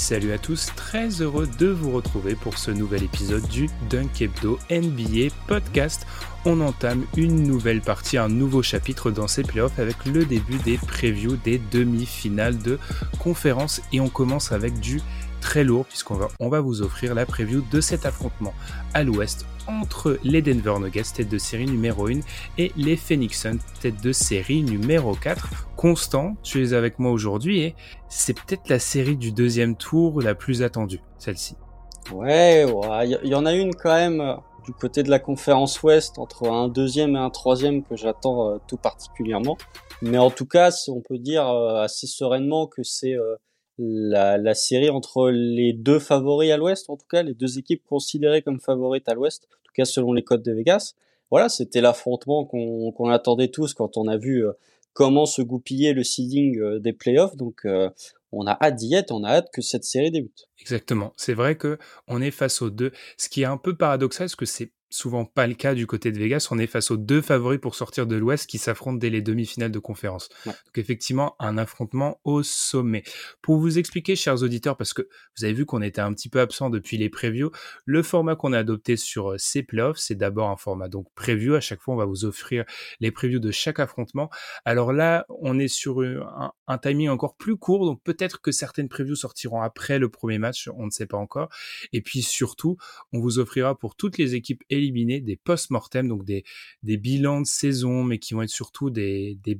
[0.00, 4.58] Salut à tous, très heureux de vous retrouver pour ce nouvel épisode du Dunk Hebdo
[4.70, 6.06] NBA podcast.
[6.46, 10.78] On entame une nouvelle partie, un nouveau chapitre dans ces playoffs avec le début des
[10.78, 12.78] previews des demi-finales de
[13.18, 15.02] conférence et on commence avec du
[15.40, 18.54] très lourd puisqu'on va, on va vous offrir la preview de cet affrontement
[18.94, 22.20] à l'ouest entre les Denver Nuggets, tête de série numéro 1,
[22.58, 25.68] et les Phoenix Suns, tête de série numéro 4.
[25.76, 27.74] Constant, tu es avec moi aujourd'hui et
[28.08, 31.56] c'est peut-être la série du deuxième tour la plus attendue, celle-ci.
[32.12, 32.66] Ouais,
[33.04, 36.48] il y, en a une quand même euh, du côté de la conférence Ouest entre
[36.48, 39.56] un deuxième et un troisième que j'attends euh, tout particulièrement.
[40.02, 43.14] Mais en tout cas, on peut dire euh, assez sereinement que c'est
[43.78, 48.42] la, série entre les deux favoris à l'Ouest, en tout cas les deux équipes considérées
[48.42, 50.94] comme favorites à l'Ouest, en tout cas selon les codes de Vegas.
[51.30, 54.52] Voilà, c'était l'affrontement qu'on attendait tous quand on a vu euh,
[54.92, 57.36] comment se goupiller le seeding euh, des playoffs.
[57.36, 57.88] Donc euh,
[58.32, 60.48] on a hâte d'y être, on a hâte que cette série débute.
[60.60, 61.12] Exactement.
[61.16, 62.90] C'est vrai que on est face aux deux.
[63.16, 66.12] Ce qui est un peu paradoxal, parce que c'est souvent pas le cas du côté
[66.12, 66.48] de Vegas.
[66.50, 69.70] On est face aux deux favoris pour sortir de l'Ouest qui s'affrontent dès les demi-finales
[69.70, 70.28] de conférence.
[70.44, 73.04] Donc effectivement, un affrontement au sommet.
[73.40, 76.40] Pour vous expliquer, chers auditeurs, parce que vous avez vu qu'on était un petit peu
[76.40, 77.50] absent depuis les previews,
[77.84, 81.54] le format qu'on a adopté sur euh, ces playoffs, c'est d'abord un format donc preview.
[81.54, 82.64] À chaque fois, on va vous offrir
[82.98, 84.28] les previews de chaque affrontement.
[84.64, 88.88] Alors là, on est sur un, un timing encore plus court, donc peut-être que certaines
[88.88, 91.48] previews sortiront après le premier match, on ne sait pas encore.
[91.92, 92.76] Et puis surtout,
[93.12, 96.44] on vous offrira pour toutes les équipes éliminer des post-mortem, donc des,
[96.82, 99.58] des bilans de saison, mais qui vont être surtout des, des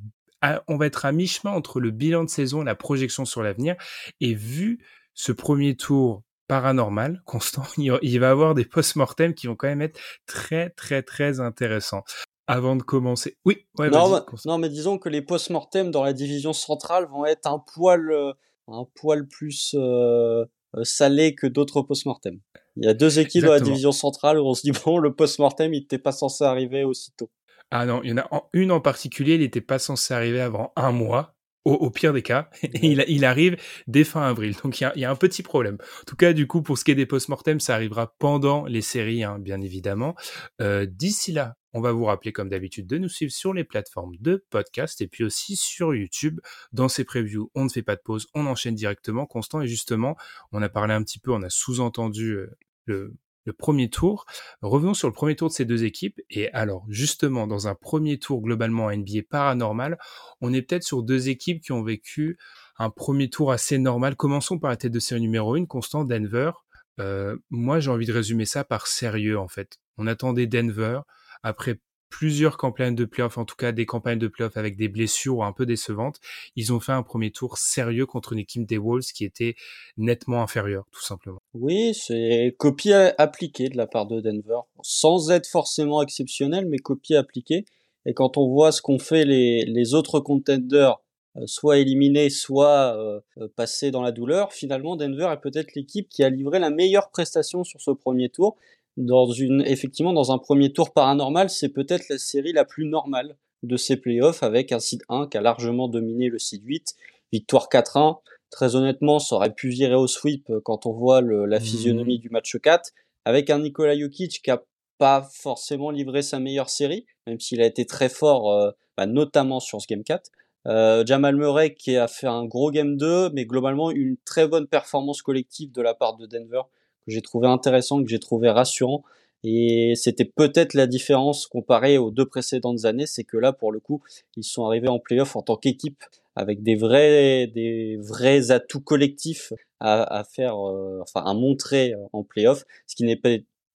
[0.69, 3.77] on va être à mi-chemin entre le bilan de saison et la projection sur l'avenir.
[4.21, 4.79] Et vu
[5.15, 9.83] ce premier tour paranormal, constant, il va y avoir des post-mortem qui vont quand même
[9.83, 12.05] être très, très, très intéressants.
[12.47, 13.37] Avant de commencer.
[13.45, 17.47] Oui, ouais, non, non, mais disons que les post-mortem dans la division centrale vont être
[17.47, 18.33] un poil, euh,
[18.67, 20.45] un poil plus euh,
[20.75, 22.41] euh, salé que d'autres post-mortem.
[22.77, 25.15] Il y a deux équipes dans la division centrale où on se dit bon, le
[25.15, 27.31] post-mortem, il n'était pas censé arriver aussitôt.
[27.71, 30.73] Ah non, il y en a une en particulier, il n'était pas censé arriver avant
[30.77, 31.37] un mois.
[31.67, 33.57] Au, pire des cas, et il, il, arrive
[33.87, 34.57] dès fin avril.
[34.65, 35.77] Donc il y, a, il y, a, un petit problème.
[36.01, 38.81] En tout cas, du coup, pour ce qui est des post-mortem, ça arrivera pendant les
[38.81, 40.15] séries, hein, bien évidemment.
[40.63, 44.17] Euh, D'ici là, on va vous rappeler, comme d'habitude, de nous suivre sur les plateformes
[44.21, 46.41] de podcast et puis aussi sur YouTube.
[46.73, 49.61] Dans ces previews, on ne fait pas de pause, on enchaîne directement, constant.
[49.61, 50.17] Et justement,
[50.53, 52.57] on a parlé un petit peu, on a sous-entendu euh,
[52.87, 53.15] le,
[53.45, 54.27] le premier tour.
[54.63, 56.21] Revenons sur le premier tour de ces deux équipes.
[56.31, 59.99] Et alors, justement, dans un premier tour globalement NBA paranormal,
[60.41, 62.39] on est peut-être sur deux équipes qui ont vécu
[62.79, 64.17] un premier tour assez normal.
[64.17, 66.53] Commençons par la tête de série numéro 1, Constant Denver.
[66.99, 69.79] Euh, moi, j'ai envie de résumer ça par sérieux, en fait.
[69.97, 71.01] On attendait Denver
[71.43, 75.45] après plusieurs campagnes de playoffs, en tout cas des campagnes de playoffs avec des blessures
[75.45, 76.21] un peu décevantes,
[76.57, 79.55] ils ont fait un premier tour sérieux contre une équipe des Wolves qui était
[79.97, 81.39] nettement inférieure, tout simplement.
[81.55, 87.15] Oui, c'est copie appliquée de la part de Denver, sans être forcément exceptionnel, mais copie
[87.15, 87.65] appliquée.
[88.07, 91.01] Et quand on voit ce qu'ont fait les, autres contenders,
[91.37, 96.25] euh, soit éliminés, soit euh, passés dans la douleur, finalement Denver est peut-être l'équipe qui
[96.25, 98.57] a livré la meilleure prestation sur ce premier tour
[98.97, 103.37] dans une, effectivement, dans un premier tour paranormal, c'est peut-être la série la plus normale
[103.63, 106.95] de ces playoffs avec un seed 1 qui a largement dominé le seed 8,
[107.33, 108.19] victoire 4-1.
[108.51, 111.63] Très honnêtement, ça aurait pu virer au sweep euh, quand on voit le, la mmh.
[111.63, 112.91] physionomie du match 4,
[113.25, 114.63] avec un Nikola Jokic qui a
[114.99, 119.61] pas forcément livré sa meilleure série, même s'il a été très fort, euh, bah, notamment
[119.61, 120.31] sur ce game 4.
[120.67, 124.67] Euh, Jamal Murray qui a fait un gros game 2, mais globalement une très bonne
[124.67, 126.63] performance collective de la part de Denver
[127.11, 129.03] j'ai trouvé intéressant, que j'ai trouvé rassurant.
[129.43, 133.81] Et c'était peut-être la différence comparée aux deux précédentes années, c'est que là, pour le
[133.81, 134.03] coup,
[134.37, 136.05] ils sont arrivés en playoff en tant qu'équipe
[136.37, 142.65] avec des vrais, des vrais atouts collectifs à, faire, euh, enfin à montrer en playoff,
[142.87, 143.21] ce qui n'est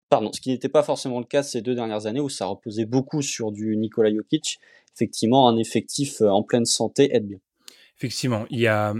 [0.09, 2.85] pardon, ce qui n'était pas forcément le cas ces deux dernières années où ça reposait
[2.85, 4.59] beaucoup sur du Nikola Jokic.
[4.95, 7.39] Effectivement, un effectif en pleine santé aide bien.
[7.97, 8.93] Effectivement, il y a,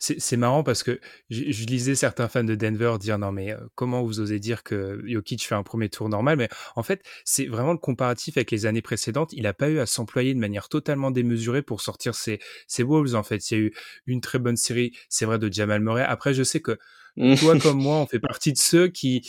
[0.00, 4.18] c'est marrant parce que je, lisais certains fans de Denver dire non mais comment vous
[4.18, 6.36] osez dire que Jokic fait un premier tour normal?
[6.36, 9.32] Mais en fait, c'est vraiment le comparatif avec les années précédentes.
[9.34, 13.14] Il n'a pas eu à s'employer de manière totalement démesurée pour sortir ses, ses Wolves.
[13.14, 13.72] En fait, il y a eu
[14.06, 16.02] une très bonne série, c'est vrai, de Jamal Murray.
[16.02, 16.76] Après, je sais que
[17.38, 19.22] toi comme moi, on fait partie de ceux qui,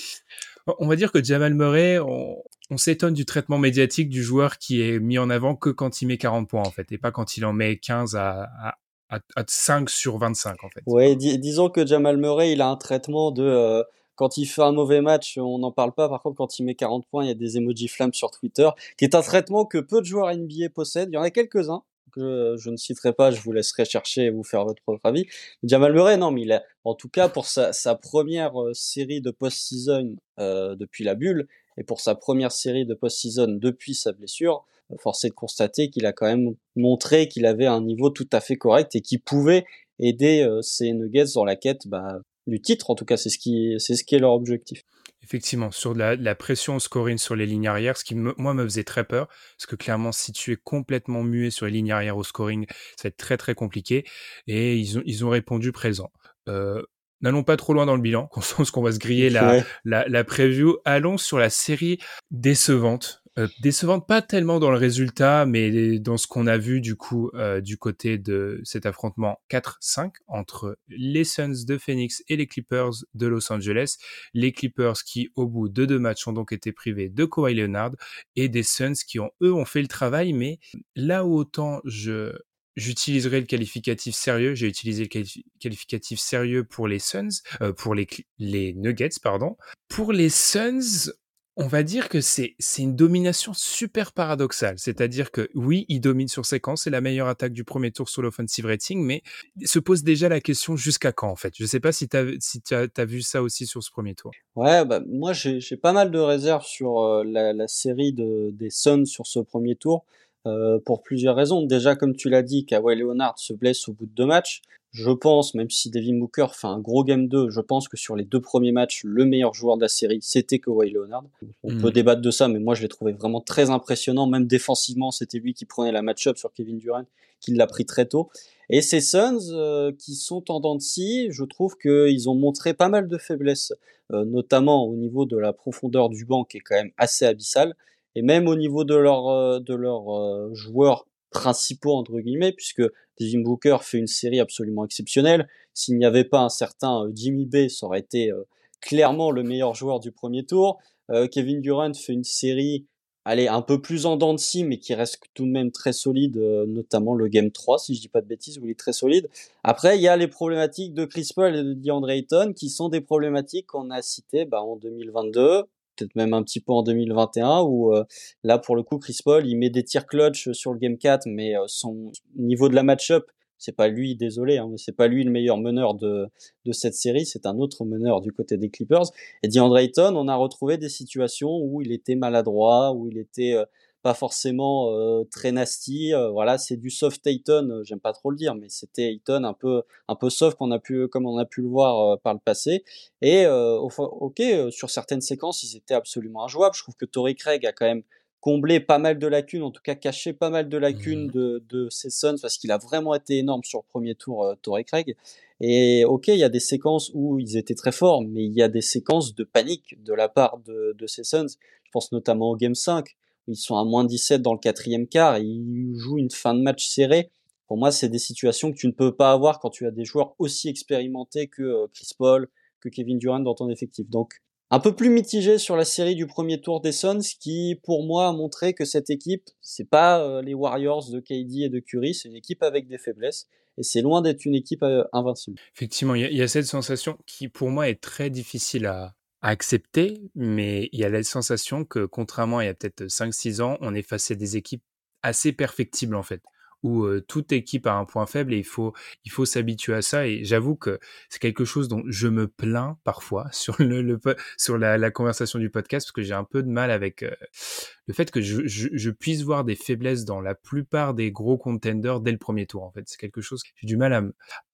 [0.66, 2.38] on va dire que Jamal Murray, on,
[2.72, 6.08] on s'étonne du traitement médiatique du joueur qui est mis en avant que quand il
[6.08, 8.78] met 40 points en fait, et pas quand il en met 15 à, à,
[9.12, 10.82] à, 5 sur 25 en fait.
[10.86, 13.84] Ouais, disons que Jamal Murray, il a un traitement de euh,
[14.16, 16.08] quand il fait un mauvais match, on n'en parle pas.
[16.10, 18.70] Par contre, quand il met 40 points, il y a des emojis flammes sur Twitter,
[18.98, 21.10] qui est un traitement que peu de joueurs NBA possèdent.
[21.12, 24.30] Il y en a quelques-uns que je ne citerai pas, je vous laisserai chercher et
[24.30, 25.28] vous faire votre propre avis.
[25.64, 29.22] Jamal Murray, non, mais il a, en tout cas pour sa, sa première euh, série
[29.22, 31.48] de post-season euh, depuis la bulle
[31.78, 34.66] et pour sa première série de post-season depuis sa blessure,
[35.00, 38.58] forcé de constater qu'il a quand même montré qu'il avait un niveau tout à fait
[38.58, 39.66] correct et qu'il pouvait
[40.00, 42.90] aider euh, ces Nuggets dans la quête bah, du titre.
[42.90, 44.84] En tout cas, c'est ce qui est leur objectif.
[45.24, 48.84] Effectivement, sur la, pression au scoring sur les lignes arrières, ce qui moi me faisait
[48.84, 52.24] très peur, parce que clairement, si tu es complètement muet sur les lignes arrières au
[52.24, 52.66] scoring,
[52.98, 54.04] ça va être très très compliqué.
[54.48, 56.12] Et ils ont, ils ont répondu présent.
[56.50, 56.82] Euh,
[57.22, 60.24] N'allons pas trop loin dans le bilan, qu'on qu'on va se griller la, la, la
[60.24, 60.78] preview.
[60.86, 62.00] Allons sur la série
[62.32, 66.98] décevante euh, décevante pas tellement dans le résultat, mais dans ce qu'on a vu du
[66.98, 72.46] coup euh, du côté de cet affrontement 4-5 entre les Suns de Phoenix et les
[72.46, 73.96] Clippers de Los Angeles.
[74.34, 77.92] Les Clippers qui au bout de deux matchs ont donc été privés de Kawhi Leonard
[78.36, 80.60] et des Suns qui ont eux ont fait le travail, mais
[80.98, 82.34] là où autant je
[82.76, 84.56] j'utiliserai le qualificatif sérieux.
[84.56, 85.24] J'ai utilisé le
[85.60, 88.08] qualificatif sérieux pour les Suns, euh, pour les,
[88.40, 89.58] Nuggets, pardon.
[89.88, 91.12] Pour les Suns,
[91.58, 94.76] on va dire que c'est une domination super paradoxale.
[94.78, 98.22] C'est-à-dire que oui, il domine sur séquence, c'est la meilleure attaque du premier tour sur
[98.22, 99.22] l'offensive rating, mais
[99.66, 101.54] se pose déjà la question jusqu'à quand en fait?
[101.58, 104.32] Je sais pas si tu as, vu ça aussi sur ce premier tour.
[104.56, 109.06] Ouais, bah, moi j'ai pas mal de réserves sur euh, la, série de, des Suns
[109.06, 110.06] sur ce premier tour.
[110.48, 111.62] Euh, pour plusieurs raisons.
[111.62, 114.64] Déjà, comme tu l'as dit, Kawhi Leonard se blesse au bout de deux matchs.
[114.92, 118.16] Je pense, même si Devin Booker fait un gros game 2, je pense que sur
[118.16, 121.24] les deux premiers matchs, le meilleur joueur de la série, c'était Kawhi Leonard.
[121.64, 121.92] On peut hmm.
[121.92, 124.26] débattre de ça, mais moi je l'ai trouvé vraiment très impressionnant.
[124.26, 127.06] Même défensivement, c'était lui qui prenait la match-up sur Kevin Durant,
[127.40, 128.32] qui l'a pris très tôt.
[128.70, 132.74] Et ces Suns, euh, qui sont en dents de scie, je trouve qu'ils ont montré
[132.74, 133.74] pas mal de faiblesses,
[134.12, 137.76] euh, notamment au niveau de la profondeur du banc, qui est quand même assez abyssale,
[138.16, 142.84] et même au niveau de leurs euh, de leurs joueurs principaux entre guillemets, puisque
[143.20, 145.48] Devin Booker fait une série absolument exceptionnelle.
[145.74, 148.44] S'il n'y avait pas un certain euh, Jimmy Bay, ça aurait été euh,
[148.82, 150.80] clairement le meilleur joueur du premier tour.
[151.10, 152.88] Euh, Kevin Durant fait une série,
[153.26, 155.94] allez, un peu plus en dents de scie, mais qui reste tout de même très
[155.94, 158.94] solide, notamment le Game 3, si je dis pas de bêtises, où il est très
[158.94, 159.30] solide.
[159.64, 162.90] Après, il y a les problématiques de Chris Paul et de DeAndre Ayton, qui sont
[162.90, 165.64] des problématiques qu'on a citées bah, en 2022,
[166.02, 168.04] peut-être même un petit peu en 2021 où euh,
[168.44, 171.28] là pour le coup Chris Paul il met des tirs clutch sur le game 4
[171.28, 173.26] mais euh, son niveau de la match-up
[173.58, 176.28] c'est pas lui désolé hein, c'est pas lui le meilleur meneur de
[176.66, 179.06] de cette série c'est un autre meneur du côté des Clippers.
[179.44, 183.54] Et DeAndre Ayton on a retrouvé des situations où il était maladroit où il était
[183.54, 183.66] euh,
[184.02, 186.14] pas forcément euh, très nasty.
[186.14, 189.44] Euh, voilà, c'est du soft Ayton, euh, j'aime pas trop le dire, mais c'était Ayton
[189.44, 192.34] un peu un peu soft qu'on a pu comme on a pu le voir par
[192.34, 192.84] le passé.
[193.22, 196.76] Et ok, sur certaines séquences, ils étaient absolument injouables.
[196.76, 198.04] Je trouve que Torrey Craig a quand même
[198.42, 201.32] comblé pas mal de lacunes, en tout cas caché pas mal de lacunes mmh.
[201.32, 204.56] de, de ses Suns parce qu'il a vraiment été énorme sur le premier tour, euh,
[204.62, 205.16] Torrey Craig.
[205.62, 208.64] Et ok, il y a des séquences où ils étaient très forts, mais il y
[208.64, 211.56] a des séquences de panique de la part de, de ses Suns.
[211.84, 213.16] Je pense notamment au Game 5,
[213.48, 216.62] ils sont à moins 17 dans le quatrième quart et ils jouent une fin de
[216.62, 217.32] match serrée.
[217.68, 220.04] Pour moi, c'est des situations que tu ne peux pas avoir quand tu as des
[220.04, 222.50] joueurs aussi expérimentés que euh, Chris Paul,
[222.82, 224.10] que Kevin Durant dans ton effectif.
[224.10, 228.06] Donc, un peu plus mitigé sur la série du premier tour des Suns, qui pour
[228.06, 231.80] moi a montré que cette équipe, c'est pas euh, les Warriors de KD et de
[231.80, 235.58] Curry, c'est une équipe avec des faiblesses et c'est loin d'être une équipe euh, invincible.
[235.76, 240.90] Effectivement, il y, a cette sensation qui pour moi est très difficile à, accepter, mais
[240.92, 243.94] il y a la sensation que contrairement à il y a peut-être 5-6 ans, on
[243.94, 244.84] est face à des équipes
[245.24, 246.42] assez perfectibles en fait
[246.84, 248.94] où toute équipe a un point faible et il faut
[249.24, 250.28] il faut s'habituer à ça.
[250.28, 254.20] Et j'avoue que c'est quelque chose dont je me plains parfois sur le,
[254.58, 258.14] sur la, la, conversation du podcast parce que j'ai un peu de mal avec le
[258.14, 262.20] fait que je, je, je, puisse voir des faiblesses dans la plupart des gros contenders
[262.20, 263.04] dès le premier tour en fait.
[263.06, 264.24] C'est quelque chose j'ai du mal à,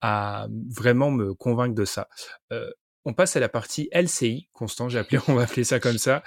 [0.00, 2.08] à vraiment me convaincre de ça
[3.04, 6.22] on passe à la partie LCI, constant, j'ai appelé, on va appeler ça comme ça,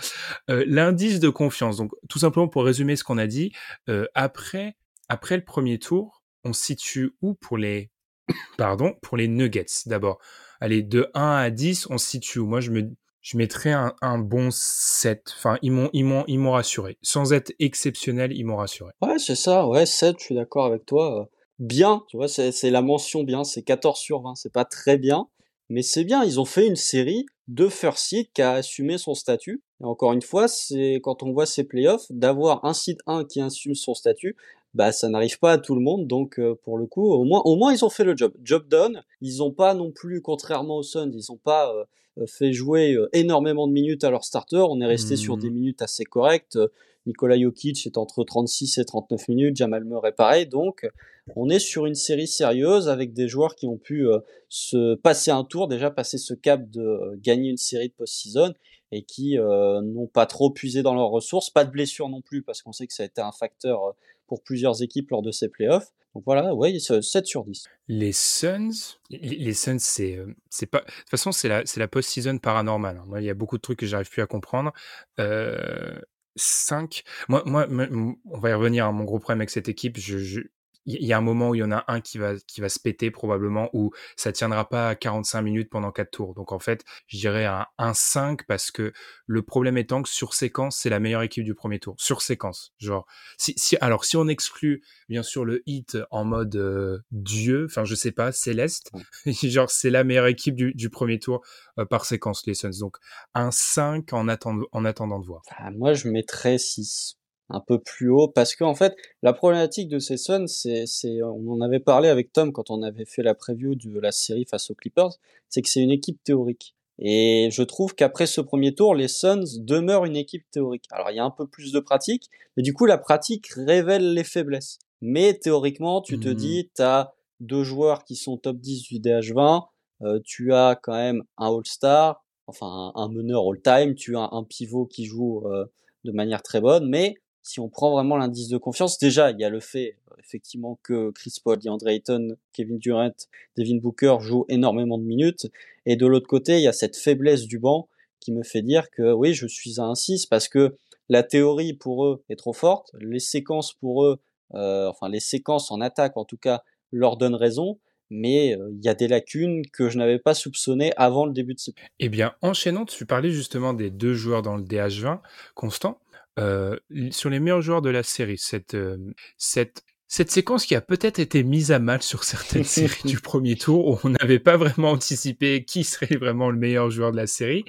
[0.50, 1.78] euh, l'indice de confiance.
[1.78, 3.52] Donc, tout simplement pour résumer ce qu'on a dit,
[3.90, 4.76] euh, après,
[5.10, 7.92] après le premier tour, on situe où pour les,
[8.58, 9.86] pardon, pour les Nuggets?
[9.86, 10.20] D'abord.
[10.60, 12.48] Allez, de 1 à 10, on situe où?
[12.48, 12.90] Moi, je me,
[13.22, 15.34] je mettrais un, bon 7.
[15.38, 16.98] Enfin, ils m'ont, ils m'ont, rassuré.
[17.02, 18.92] Sans être exceptionnel, ils m'ont rassuré.
[19.02, 19.68] Ouais, c'est ça.
[19.68, 21.30] Ouais, 7, je suis d'accord avec toi.
[21.60, 23.44] Bien, tu vois, c'est, c'est la mention bien.
[23.44, 24.36] C'est 14 sur 20.
[24.36, 25.28] C'est pas très bien
[25.72, 29.14] mais c'est bien, ils ont fait une série de first seed qui a assumé son
[29.14, 29.64] statut.
[29.80, 33.40] Et encore une fois, c'est quand on voit ces playoffs, d'avoir un site 1 qui
[33.40, 34.36] assume son statut,
[34.74, 36.08] bah ça n'arrive pas à tout le monde.
[36.08, 38.34] Donc euh, pour le coup, au moins, au moins ils ont fait le job.
[38.44, 39.02] Job done.
[39.22, 41.74] Ils n'ont pas non plus, contrairement aux Suns, ils n'ont pas
[42.20, 44.58] euh, fait jouer euh, énormément de minutes à leur starter.
[44.58, 45.54] On est resté sur des mmh.
[45.54, 46.60] minutes assez correctes.
[47.06, 50.46] Nicolas Jokic est entre 36 et 39 minutes, Jamal Murray pareil.
[50.46, 50.88] Donc,
[51.36, 55.32] on est sur une série sérieuse avec des joueurs qui ont pu euh, se passer
[55.32, 58.54] un tour, déjà passer ce cap de euh, gagner une série de post-season
[58.92, 61.50] et qui euh, n'ont pas trop puisé dans leurs ressources.
[61.50, 63.96] Pas de blessures non plus parce qu'on sait que ça a été un facteur
[64.28, 65.92] pour plusieurs équipes lors de ces playoffs.
[66.14, 67.68] Donc voilà, ouais, 7 sur 10.
[67.88, 72.38] Les Suns, les Suns, c'est, c'est pas, de toute façon, c'est la, c'est la post-season
[72.38, 72.98] paranormale.
[72.98, 73.20] Hein.
[73.20, 74.74] Il y a beaucoup de trucs que j'arrive plus à comprendre.
[75.20, 76.02] Euh,
[76.36, 77.04] 5.
[77.30, 79.98] Moi, moi, on va y revenir à mon gros problème avec cette équipe.
[79.98, 80.42] Je, je,
[80.86, 82.70] il y a un moment où il y en a un qui va qui va
[82.70, 86.34] se péter probablement où ça tiendra pas à 45 minutes pendant quatre tours.
[86.34, 88.92] Donc en fait, je dirais un 1-5 parce que
[89.28, 91.96] le problème étant que sur séquence, c'est la meilleure équipe du premier tour.
[91.98, 93.06] Sur séquence, genre
[93.38, 97.86] si, si alors si on exclut bien sûr le hit en mode euh, dieu, enfin
[97.86, 98.92] je sais pas, céleste,
[99.26, 101.42] genre c'est la meilleure équipe du, du premier tour
[101.78, 102.80] euh, par séquence les Suns.
[102.80, 102.98] Donc
[103.34, 105.42] un 5 en attendant en attendant de voir.
[105.58, 107.21] Ah, moi je mettrais 6
[107.54, 111.22] un peu plus haut parce que en fait la problématique de ces Suns c'est c'est
[111.24, 114.46] on en avait parlé avec Tom quand on avait fait la preview de la série
[114.50, 115.12] face aux Clippers
[115.50, 116.76] c'est que c'est une équipe théorique.
[117.04, 120.86] Et je trouve qu'après ce premier tour les Suns demeurent une équipe théorique.
[120.92, 124.14] Alors il y a un peu plus de pratique mais du coup la pratique révèle
[124.14, 124.80] les faiblesses.
[125.02, 126.34] Mais théoriquement tu te mmh.
[126.34, 129.66] dis tu as deux joueurs qui sont top 10 du DH20
[130.04, 134.86] euh, tu as quand même un All-Star enfin un, meneur all-time tu as un pivot
[134.86, 135.66] qui joue euh,
[136.04, 139.44] de manière très bonne mais si on prend vraiment l'indice de confiance, déjà, il y
[139.44, 143.12] a le fait, euh, effectivement, que Chris Paul, DeAndre Ayton, Kevin Durant,
[143.58, 145.48] Devin Booker jouent énormément de minutes.
[145.86, 147.88] Et de l'autre côté, il y a cette faiblesse du banc
[148.20, 150.78] qui me fait dire que oui, je suis à un 6 parce que
[151.10, 152.92] la théorie pour eux est trop forte.
[153.00, 154.20] Les séquences pour eux,
[154.54, 157.80] euh, enfin, les séquences en attaque, en tout cas, leur donnent raison
[158.12, 161.56] mais euh, il y a des lacunes que je n'avais pas soupçonnées avant le début
[161.56, 161.72] de ce.
[162.00, 165.20] Eh bien, enchaînant, tu parlais justement des deux joueurs dans le DH20,
[165.56, 165.98] Constant.
[166.40, 166.78] Euh,
[167.12, 168.98] sur les meilleurs joueurs de la série, cette, euh,
[169.38, 173.58] cette, cette séquence qui a peut-être été mise à mal sur certaines séries du premier
[173.58, 177.28] tour, où on n'avait pas vraiment anticipé qui serait vraiment le meilleur joueur de la
[177.28, 177.66] série.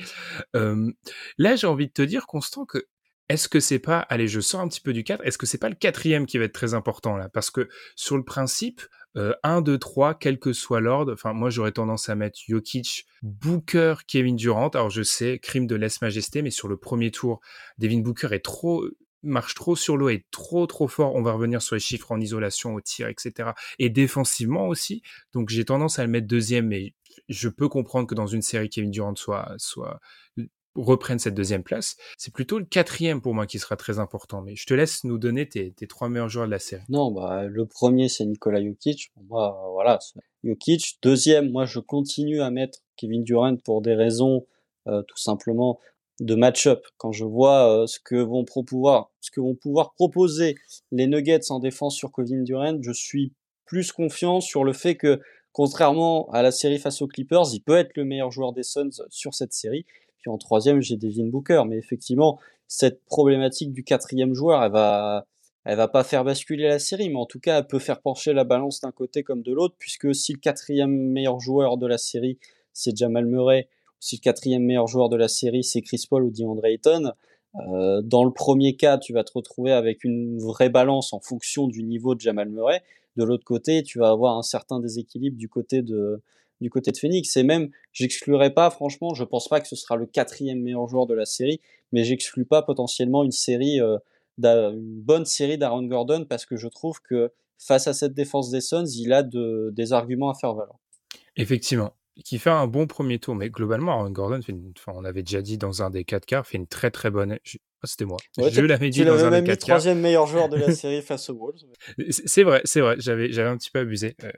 [0.54, 0.92] Euh,
[1.38, 2.86] là, j'ai envie de te dire, Constant, que
[3.28, 5.58] est-ce que c'est pas, allez, je sors un petit peu du cadre, est-ce que c'est
[5.58, 7.28] pas le quatrième qui va être très important là?
[7.28, 8.82] Parce que sur le principe,
[9.14, 11.12] 1, 2, 3, quel que soit l'ordre.
[11.12, 14.68] Enfin, moi, j'aurais tendance à mettre Jokic, Booker, Kevin Durant.
[14.68, 17.40] Alors, je sais, crime de lèse-majesté, mais sur le premier tour,
[17.78, 18.84] Devin Booker est trop
[19.22, 21.14] marche trop sur l'eau, est trop trop fort.
[21.14, 23.50] On va revenir sur les chiffres en isolation, au tir, etc.
[23.78, 25.02] Et défensivement aussi.
[25.32, 26.94] Donc j'ai tendance à le mettre deuxième, mais
[27.28, 30.00] je peux comprendre que dans une série Kevin Durant soit soit
[30.74, 31.96] reprennent cette deuxième place.
[32.16, 34.42] C'est plutôt le quatrième pour moi qui sera très important.
[34.42, 36.82] Mais je te laisse nous donner tes, trois meilleurs joueurs de la série.
[36.88, 39.12] Non, bah, le premier, c'est Nikola Jokic.
[39.28, 39.98] Moi, voilà,
[40.44, 40.98] Jokic.
[41.02, 44.46] Deuxième, moi, je continue à mettre Kevin Durant pour des raisons
[44.86, 45.78] euh, tout simplement
[46.20, 46.84] de match-up.
[46.96, 50.56] Quand je vois euh, ce que vont pouvoir, ce que vont pouvoir proposer
[50.90, 53.32] les Nuggets en défense sur Kevin Durant, je suis
[53.64, 55.20] plus confiant sur le fait que
[55.52, 59.02] contrairement à la série face aux Clippers, il peut être le meilleur joueur des Suns
[59.08, 59.86] sur cette série.
[60.30, 61.62] En troisième, j'ai Devin Booker.
[61.68, 62.38] Mais effectivement,
[62.68, 65.26] cette problématique du quatrième joueur, elle va,
[65.64, 68.32] elle va pas faire basculer la série, mais en tout cas, elle peut faire pencher
[68.32, 71.98] la balance d'un côté comme de l'autre, puisque si le quatrième meilleur joueur de la
[71.98, 72.38] série,
[72.72, 76.24] c'est Jamal Murray, ou si le quatrième meilleur joueur de la série, c'est Chris Paul
[76.24, 77.12] ou DeAndre Ayton,
[77.54, 81.68] euh, dans le premier cas, tu vas te retrouver avec une vraie balance en fonction
[81.68, 82.82] du niveau de Jamal Murray.
[83.16, 86.22] De l'autre côté, tu vas avoir un certain déséquilibre du côté de,
[86.62, 87.36] du côté de Phoenix.
[87.36, 91.06] Et même, j'exclurai pas, franchement, je pense pas que ce sera le quatrième meilleur joueur
[91.06, 91.60] de la série,
[91.92, 93.98] mais j'exclus pas potentiellement une série, euh,
[94.42, 98.60] une bonne série d'Aaron Gordon parce que je trouve que face à cette défense des
[98.60, 100.78] Suns, il a de, des arguments à faire valoir.
[101.36, 101.94] Effectivement.
[102.26, 105.40] Qui fait un bon premier tour, mais globalement, Aaron Gordon, fait enfin, on avait déjà
[105.40, 107.38] dit dans un des quatre quarts, fait une très très bonne.
[107.82, 108.18] Ah, c'était moi.
[108.36, 111.36] je l'avais dit dans un des quatre troisième meilleur joueur de la série face aux
[111.36, 111.64] Wolves.
[112.10, 112.96] C'est vrai, c'est vrai.
[112.98, 114.14] J'avais, un petit peu abusé.
[114.24, 114.30] Euh,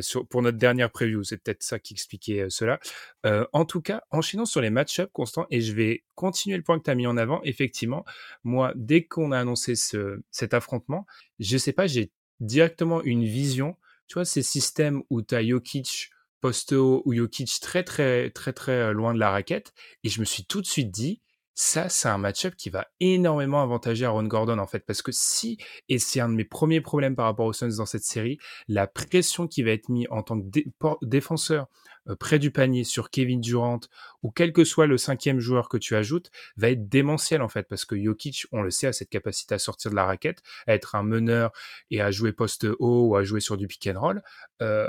[0.00, 1.22] sur, pour notre dernière preview.
[1.24, 2.80] C'est peut-être ça qui expliquait euh, cela.
[3.26, 6.78] Euh, en tout cas, enchaînons sur les match-ups constants et je vais continuer le point
[6.78, 7.40] que tu as mis en avant.
[7.44, 8.04] Effectivement,
[8.42, 11.06] moi, dès qu'on a annoncé ce, cet affrontement,
[11.38, 13.76] je sais pas, j'ai directement une vision.
[14.06, 18.92] Tu vois, ces systèmes où tu as Jokic poste ou Jokic très, très, très, très
[18.92, 19.72] loin de la raquette.
[20.02, 21.22] Et je me suis tout de suite dit,
[21.54, 25.58] ça, c'est un match-up qui va énormément avantager Aaron Gordon, en fait, parce que si,
[25.88, 28.86] et c'est un de mes premiers problèmes par rapport aux Suns dans cette série, la
[28.86, 30.60] pression qui va être mise en tant que
[31.02, 31.68] défenseur
[32.18, 33.80] près du panier sur Kevin Durant
[34.22, 37.66] ou quel que soit le cinquième joueur que tu ajoutes va être démentiel en fait
[37.68, 40.74] parce que Jokic on le sait a cette capacité à sortir de la raquette à
[40.74, 41.52] être un meneur
[41.90, 44.22] et à jouer poste haut ou à jouer sur du pick and roll.
[44.62, 44.88] Euh,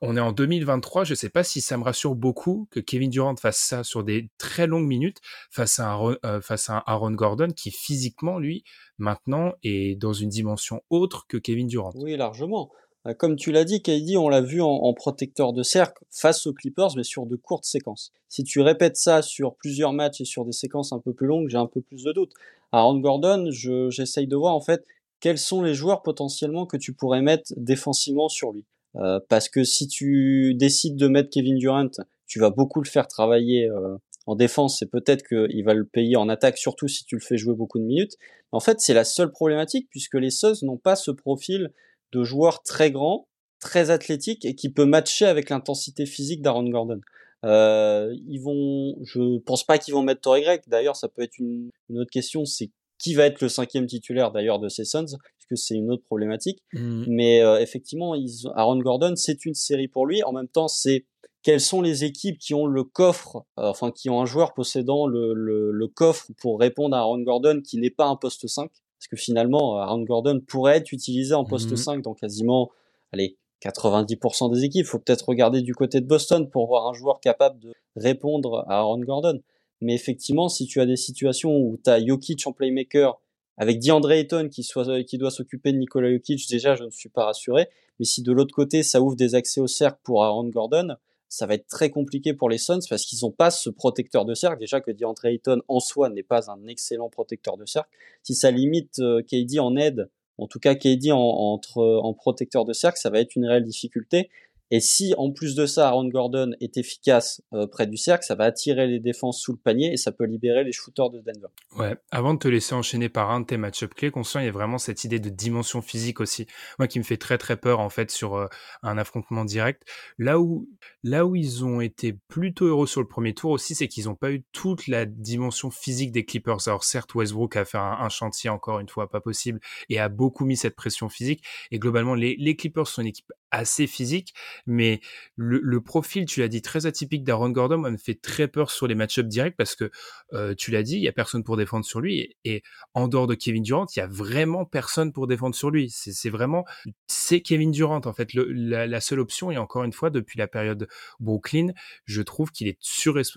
[0.00, 3.36] on est en 2023 je sais pas si ça me rassure beaucoup que Kevin Durant
[3.36, 5.20] fasse ça sur des très longues minutes
[5.50, 8.64] face à un, euh, face à un Aaron Gordon qui physiquement lui
[8.98, 11.92] maintenant est dans une dimension autre que Kevin Durant.
[11.94, 12.70] Oui largement.
[12.72, 16.52] euh, comme tu l'as dit, KD, on l'a vu en, protecteur de cercle face aux
[16.52, 18.12] Clippers, mais sur de courtes séquences.
[18.28, 21.48] Si tu répètes ça sur plusieurs matchs et sur des séquences un peu plus longues,
[21.48, 22.32] j'ai un peu plus de doutes.
[22.72, 24.84] Aaron Gordon, j'essaye de voir en fait
[25.20, 28.64] quels sont les joueurs potentiellement que tu pourrais mettre défensivement sur lui.
[28.96, 31.90] Euh, parce que si tu décides de mettre Kevin Durant,
[32.26, 33.96] tu vas beaucoup le faire travailler euh,
[34.26, 37.36] en défense et peut-être qu'il va le payer en attaque, surtout si tu le fais
[37.36, 38.16] jouer beaucoup de minutes.
[38.52, 41.72] En fait, c'est la seule problématique puisque les Suns n'ont pas ce profil
[42.12, 43.28] de joueurs très grands,
[43.60, 47.00] très athlétiques et qui peut matcher avec l'intensité physique d'Aaron Gordon.
[47.44, 50.62] Euh, ils vont, je pense pas qu'ils vont mettre Torrey Greg.
[50.66, 54.58] D'ailleurs, ça peut être une, autre question, c'est qui va être le cinquième titulaire d'ailleurs
[54.58, 56.62] de ces Suns, puisque c'est une autre problématique.
[56.72, 57.04] Mmh.
[57.08, 60.22] Mais euh, effectivement, ils, Aaron Gordon, c'est une série pour lui.
[60.22, 61.04] En même temps, c'est
[61.42, 65.06] quelles sont les équipes qui ont le coffre, euh, enfin qui ont un joueur possédant
[65.06, 68.68] le, le, le, coffre pour répondre à Aaron Gordon qui n'est pas un poste 5
[68.98, 72.02] parce que finalement, Aaron Gordon pourrait être utilisé en poste 5 mhm.
[72.02, 72.70] dans quasiment,
[73.12, 74.84] allez, 90% des équipes.
[74.84, 78.64] Il faut peut-être regarder du côté de Boston pour voir un joueur capable de répondre
[78.68, 79.40] à Aaron Gordon.
[79.80, 83.20] Mais effectivement, si tu as des situations où tu as Jokic en playmaker,
[83.58, 87.08] avec DeAndre Ayton qui, soit, qui doit s'occuper de Nikola Jokic, déjà, je ne suis
[87.08, 87.68] pas rassuré.
[87.98, 90.96] Mais si de l'autre côté, ça ouvre des accès au cercle pour Aaron Gordon,
[91.28, 94.34] ça va être très compliqué pour les Suns parce qu'ils n'ont pas ce protecteur de
[94.34, 94.58] cercle.
[94.58, 97.90] Déjà que DeAndre Ayton en soi n'est pas un excellent protecteur de cercle.
[98.22, 100.08] Si ça limite euh, KD en aide,
[100.38, 103.64] en tout cas KD en, entre, en protecteur de cercle, ça va être une réelle
[103.64, 104.30] difficulté.
[104.70, 108.34] Et si en plus de ça, Aaron Gordon est efficace euh, près du cercle, ça
[108.34, 111.48] va attirer les défenses sous le panier et ça peut libérer les shooters de Denver.
[111.76, 114.48] Ouais, avant de te laisser enchaîner par un de tes match-up clés, conscient, il y
[114.48, 116.46] a vraiment cette idée de dimension physique aussi.
[116.78, 118.46] Moi qui me fait très très peur en fait sur euh,
[118.82, 119.84] un affrontement direct.
[120.18, 120.68] Là où,
[121.04, 124.14] là où ils ont été plutôt heureux sur le premier tour aussi, c'est qu'ils n'ont
[124.16, 126.66] pas eu toute la dimension physique des Clippers.
[126.66, 130.44] Alors certes, Westbrook a fait un, chantier encore une fois pas possible et a beaucoup
[130.44, 131.44] mis cette pression physique.
[131.70, 134.34] Et globalement, les, les Clippers sont une équipe assez physique,
[134.66, 135.00] mais
[135.36, 138.94] le, profil, tu l'as dit, très atypique d'Aaron Gordon, me fait très peur sur les
[138.94, 139.90] match-ups directs parce que
[140.32, 142.62] euh, tu l'as dit, il y a personne pour défendre sur lui et,
[142.94, 145.90] en dehors de Kevin Durant, il y a vraiment personne pour défendre sur lui.
[145.90, 146.64] C'est vraiment,
[147.06, 150.88] c'est Kevin Durant en fait, la, seule option et encore une fois depuis la période
[151.20, 151.68] Brooklyn,
[152.04, 152.78] je trouve qu'il est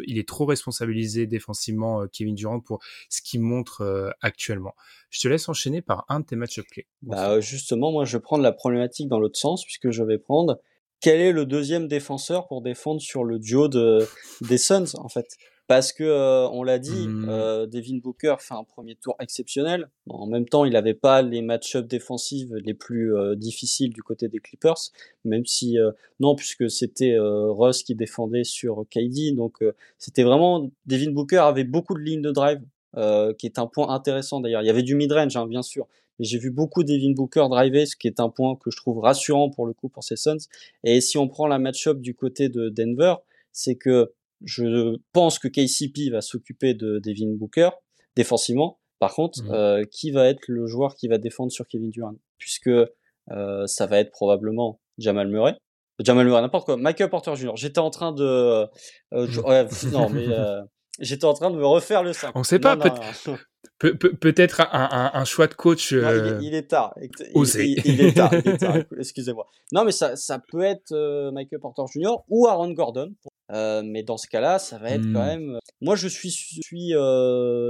[0.07, 2.79] est trop responsabilisé défensivement euh, Kevin Durant pour
[3.09, 4.73] ce qu'il montre euh, actuellement.
[5.09, 6.87] Je te laisse enchaîner par un de tes match-up clés.
[7.01, 10.59] Bah, justement, moi, je vais prendre la problématique dans l'autre sens, puisque je vais prendre
[11.01, 14.05] quel est le deuxième défenseur pour défendre sur le duo de,
[14.41, 15.37] des Suns, en fait?
[15.67, 17.29] Parce que, euh, on l'a dit, mmh.
[17.29, 19.87] euh, Devin Booker fait un premier tour exceptionnel.
[20.09, 24.27] En même temps, il n'avait pas les match-ups défensifs les plus euh, difficiles du côté
[24.27, 24.89] des Clippers,
[25.25, 25.77] même si,
[26.19, 29.35] non, puisque c'était Russ qui défendait sur KD.
[29.35, 29.63] Donc,
[29.99, 32.61] c'était vraiment, Devin Booker avait beaucoup de lignes de drive
[32.97, 34.63] euh, qui est un point intéressant d'ailleurs.
[34.63, 35.87] Il y avait du mid-range, hein, bien sûr,
[36.19, 38.99] mais j'ai vu beaucoup Devin Booker driver, ce qui est un point que je trouve
[38.99, 40.37] rassurant pour le coup pour ces Suns.
[40.83, 43.15] Et si on prend la match-up du côté de Denver,
[43.51, 47.69] c'est que je pense que KCP va s'occuper de Devin Booker
[48.15, 48.79] défensivement.
[48.99, 49.51] Par contre, mmh.
[49.51, 52.15] euh, qui va être le joueur qui va défendre sur Kevin Durant?
[52.37, 55.55] Puisque euh, ça va être probablement Jamal Murray.
[55.99, 56.77] Jamal Murray, n'importe quoi.
[56.77, 57.55] Michael Porter Jr.
[57.55, 58.23] J'étais en train de...
[58.23, 60.27] Euh, ouais, non, mais
[60.99, 62.31] J'étais en train de me refaire le 5.
[62.35, 62.99] On sait pas, peut-être
[63.81, 65.93] un, un, choix de coach.
[65.93, 66.93] Euh, il, est, tard.
[67.33, 67.75] Osé.
[67.85, 68.33] Il, est tard.
[68.97, 69.47] Excusez-moi.
[69.71, 72.17] Non, mais ça, ça peut être euh, Michael Porter Jr.
[72.27, 73.13] ou Aaron Gordon.
[73.51, 75.39] Euh, mais dans ce cas-là, ça va être quand hmm.
[75.39, 75.49] même.
[75.55, 76.93] Euh, moi, je suis, je suis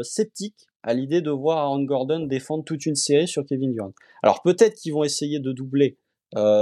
[0.04, 3.94] sceptique à l'idée de voir Aaron Gordon défendre toute une série sur Kevin Durant.
[4.24, 5.98] Alors peut-être qu'ils vont essayer de doubler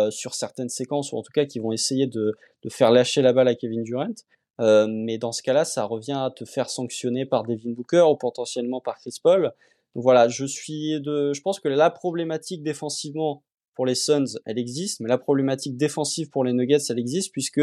[0.09, 3.33] sur certaines séquences, ou en tout cas qu'ils vont essayer de, de faire lâcher la
[3.33, 4.13] balle à Kevin Durant.
[4.59, 8.15] Euh, mais dans ce cas-là, ça revient à te faire sanctionner par Devin Booker ou
[8.15, 9.51] potentiellement par Chris Paul.
[9.95, 13.43] Donc voilà, je suis de, je pense que la problématique défensivement
[13.75, 17.61] pour les Suns, elle existe, mais la problématique défensive pour les Nuggets, elle existe puisque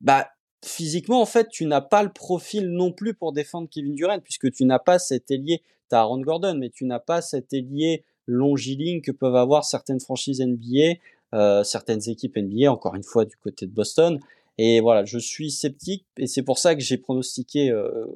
[0.00, 0.28] bah
[0.64, 4.50] physiquement en fait, tu n'as pas le profil non plus pour défendre Kevin Durant puisque
[4.52, 8.04] tu n'as pas cet ailier, tu as Aaron Gordon, mais tu n'as pas cet ailier
[8.26, 10.98] longiligne que peuvent avoir certaines franchises NBA,
[11.34, 14.20] euh, certaines équipes NBA, encore une fois du côté de Boston.
[14.58, 18.06] Et voilà, je suis sceptique et c'est pour ça que j'ai pronostiqué euh,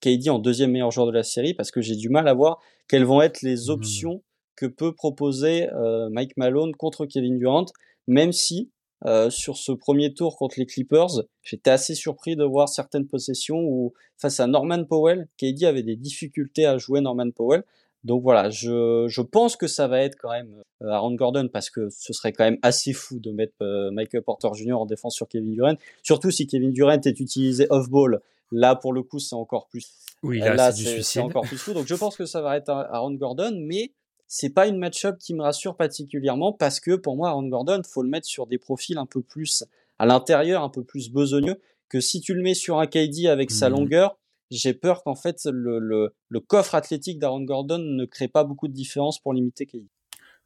[0.00, 2.60] KD en deuxième meilleur joueur de la série parce que j'ai du mal à voir
[2.88, 3.70] quelles vont être les mmh.
[3.70, 4.22] options
[4.56, 7.66] que peut proposer euh, Mike Malone contre Kevin Durant,
[8.06, 8.70] même si
[9.06, 13.60] euh, sur ce premier tour contre les Clippers, j'étais assez surpris de voir certaines possessions
[13.60, 17.64] où face à Norman Powell, KD avait des difficultés à jouer Norman Powell.
[18.04, 21.68] Donc voilà, je, je pense que ça va être quand même euh, Aaron Gordon parce
[21.68, 24.72] que ce serait quand même assez fou de mettre euh, Michael Porter Jr.
[24.72, 28.20] en défense sur Kevin Durant, surtout si Kevin Durant est utilisé off-ball.
[28.52, 29.92] Là, pour le coup, c'est encore plus.
[30.22, 31.72] Oui, là, c'est encore plus fou.
[31.72, 33.92] Donc je pense que ça va être Aaron Gordon, mais
[34.26, 38.02] c'est pas une match-up qui me rassure particulièrement parce que pour moi, Aaron Gordon, faut
[38.02, 39.64] le mettre sur des profils un peu plus
[39.98, 41.60] à l'intérieur, un peu plus besogneux
[41.90, 44.19] que si tu le mets sur un KD avec sa mmh longueur
[44.50, 48.72] j'ai peur qu'en fait le, le, coffre athlétique d'Aaron Gordon ne crée pas beaucoup de
[48.72, 49.86] différence pour limiter KD.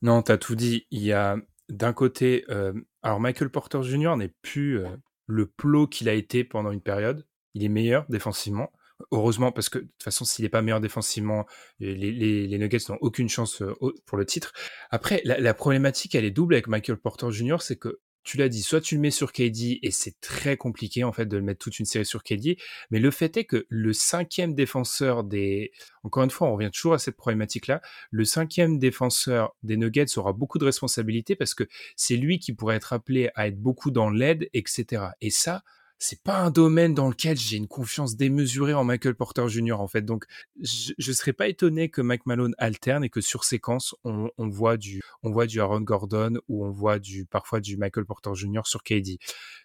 [0.02, 0.86] Non, tu as tout dit.
[0.90, 1.36] Il y a
[1.68, 4.16] d'un côté, euh, alors Michael Porter Jr.
[4.16, 4.88] n'est plus euh,
[5.26, 7.26] le plot qu'il a été pendant une période.
[7.54, 8.70] Il est meilleur défensivement.
[9.10, 11.46] Heureusement, parce que de toute façon, s'il n'est pas meilleur défensivement,
[11.80, 13.74] les, les, Nuggets n'ont aucune chance euh,
[14.06, 14.52] pour le titre.
[14.90, 18.62] Après, la, problématique, elle est double avec Michael Porter Jr., c'est que tu l'as dit,
[18.62, 21.58] soit tu le mets sur KD et c'est très compliqué en fait de le mettre
[21.58, 22.56] toute une série sur KD,
[22.90, 26.94] mais le fait est que le cinquième défenseur des, encore une fois, on revient toujours
[26.94, 31.64] à cette problématique-là, le cinquième défenseur des Nuggets aura beaucoup de responsabilités parce que
[31.96, 35.04] c'est lui qui pourrait être appelé à être beaucoup dans l'aide, etc.
[35.20, 35.62] Et ça,
[35.98, 39.80] c'est pas un domaine dans lequel j'ai une confiance démesurée en Michael Porter Jr.
[39.80, 40.02] en fait.
[40.02, 40.24] Donc
[40.60, 44.76] je, je serais pas étonné que Mike Malone alterne et que sur séquence on, voit
[44.76, 48.62] du on voit du Aaron Gordon ou on voit du parfois du Michael Porter Jr.
[48.66, 49.18] sur KD.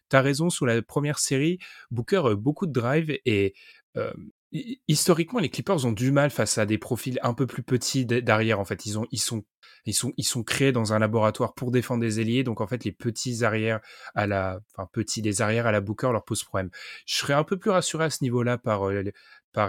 [0.07, 1.59] T'as raison sur la première série,
[1.91, 3.53] Booker a beaucoup de drive et
[3.97, 4.13] euh,
[4.51, 8.59] historiquement, les Clippers ont du mal face à des profils un peu plus petits derrière.
[8.59, 12.43] En fait, ils ont, ils sont, créés dans un laboratoire pour défendre des ailiers.
[12.43, 13.79] Donc, en fait, les petits arrières
[14.15, 16.69] à la, enfin, petits des arrières à la Booker leur posent problème.
[17.05, 19.03] Je serais un peu plus rassuré à ce niveau-là par, euh,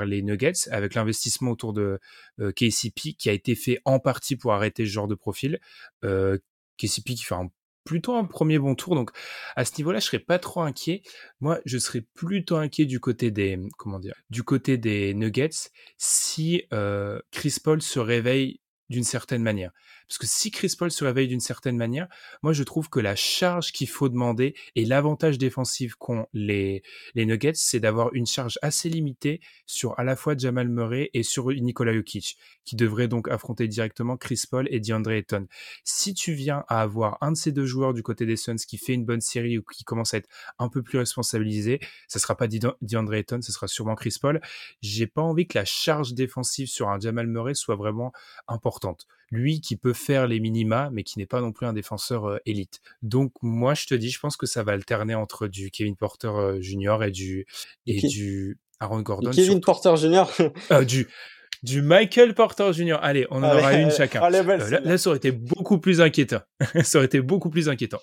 [0.05, 1.99] les Nuggets avec l'investissement autour de
[2.41, 5.59] euh, KCP qui a été fait en partie pour arrêter ce genre de profil.
[6.05, 6.39] Euh,
[6.79, 7.51] KCP qui fait un
[7.91, 8.95] plutôt un premier bon tour.
[8.95, 9.11] Donc
[9.57, 11.03] à ce niveau-là, je serais pas trop inquiet.
[11.41, 16.63] Moi, je serais plutôt inquiet du côté des comment dire, du côté des Nuggets si
[16.73, 19.73] euh, Chris Paul se réveille d'une certaine manière.
[20.11, 22.09] Parce que si Chris Paul se réveille d'une certaine manière,
[22.43, 26.83] moi je trouve que la charge qu'il faut demander et l'avantage défensif qu'ont les,
[27.15, 31.51] Nuggets, c'est d'avoir une charge assez limitée sur à la fois Jamal Murray et sur
[31.53, 35.47] Nikola Jokic, qui devrait donc affronter directement Chris Paul et DeAndre Ayton.
[35.85, 38.79] Si tu viens à avoir un de ces deux joueurs du côté des Suns qui
[38.79, 42.37] fait une bonne série ou qui commence à être un peu plus responsabilisé, ça sera
[42.37, 44.41] pas DeAndre Ayton, ce sera sûrement Chris Paul.
[44.83, 48.13] J'ai pas envie que la charge défensive sur un Jamal Murray soit vraiment
[48.49, 52.27] importante lui qui peut faire les minima, mais qui n'est pas non plus un défenseur
[52.27, 52.81] euh, élite.
[53.03, 56.29] Donc moi, je te dis, je pense que ça va alterner entre du Kevin Porter
[56.29, 56.99] euh, Jr.
[57.03, 57.47] et du
[57.87, 59.31] et du Aaron Gordon.
[59.31, 60.25] Kevin Porter Jr.
[60.73, 61.07] euh, du
[61.63, 62.97] du Michael Porter Jr.
[63.03, 64.23] Allez, on en aura une chacun.
[64.23, 66.41] Euh, là, ça aurait été beaucoup plus inquiétant.
[66.83, 68.01] ça aurait été beaucoup plus inquiétant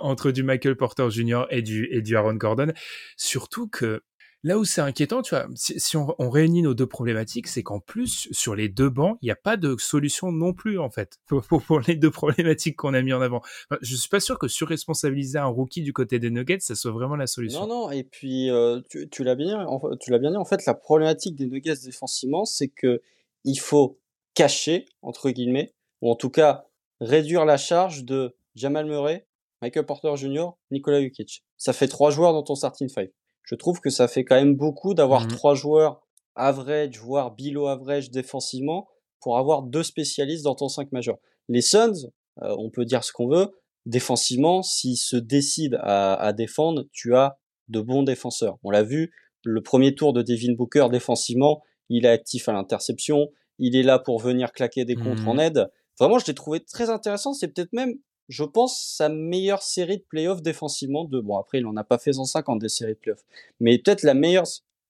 [0.00, 1.44] entre du Michael Porter Jr.
[1.50, 2.72] et du et du Aaron Gordon.
[3.16, 4.02] Surtout que
[4.44, 8.26] Là où c'est inquiétant, tu vois, si, on, réunit nos deux problématiques, c'est qu'en plus,
[8.32, 11.80] sur les deux bancs, il n'y a pas de solution non plus, en fait, pour,
[11.86, 13.40] les deux problématiques qu'on a mis en avant.
[13.82, 16.90] Je je suis pas sûr que surresponsabiliser un rookie du côté des Nuggets, ça soit
[16.90, 17.66] vraiment la solution.
[17.66, 19.64] Non, non, et puis, euh, tu, l'as bien,
[20.08, 23.00] bien dit, en fait, la problématique des Nuggets défensivement, c'est que
[23.44, 24.00] il faut
[24.34, 26.66] cacher, entre guillemets, ou en tout cas,
[27.00, 29.26] réduire la charge de Jamal Murray,
[29.60, 31.44] Michael Porter Jr., Nikola Jokic.
[31.58, 33.10] Ça fait trois joueurs dans ton starting five
[33.42, 36.02] je trouve que ça fait quand même beaucoup d'avoir mmh trois joueurs
[36.34, 38.88] average, voire below average défensivement
[39.20, 41.18] pour avoir deux spécialistes dans ton 5 majeur.
[41.48, 42.10] Les Suns,
[42.42, 43.48] euh, on peut dire ce qu'on veut,
[43.86, 48.58] défensivement, s'ils se décident à, à, défendre, tu as de bons défenseurs.
[48.62, 49.12] On l'a vu,
[49.44, 53.28] le premier tour de Devin Booker défensivement, il est actif à l'interception,
[53.58, 55.70] il est là pour venir claquer des contres en mmh aide.
[55.98, 57.34] Vraiment, je l'ai trouvé très intéressant.
[57.34, 57.94] C'est peut-être même
[58.32, 61.04] je pense, sa meilleure série de playoffs défensivement.
[61.04, 63.24] De, bon, après, il n'en a pas fait 150 des séries de playoffs.
[63.60, 64.46] Mais peut-être la meilleure.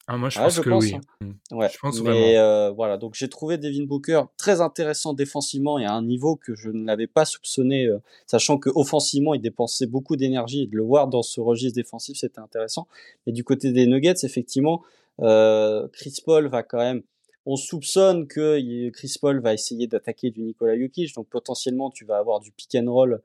[0.07, 0.95] Ah, moi, je pense que oui.
[0.95, 1.01] Hein.
[1.21, 1.57] Mmh.
[1.57, 1.69] Ouais.
[1.73, 5.93] Je pense mais euh, voilà, donc j'ai trouvé Devin Booker très intéressant défensivement et à
[5.93, 10.17] un niveau que je ne l'avais pas soupçonné, euh, sachant que offensivement il dépensait beaucoup
[10.17, 12.89] d'énergie et de le voir dans ce registre défensif, c'était intéressant.
[13.27, 14.83] Et du côté des Nuggets, effectivement,
[15.21, 17.03] euh, Chris Paul va quand même
[17.47, 22.19] on soupçonne que Chris Paul va essayer d'attaquer du Nikola Jokic, donc potentiellement tu vas
[22.19, 23.21] avoir du pick and roll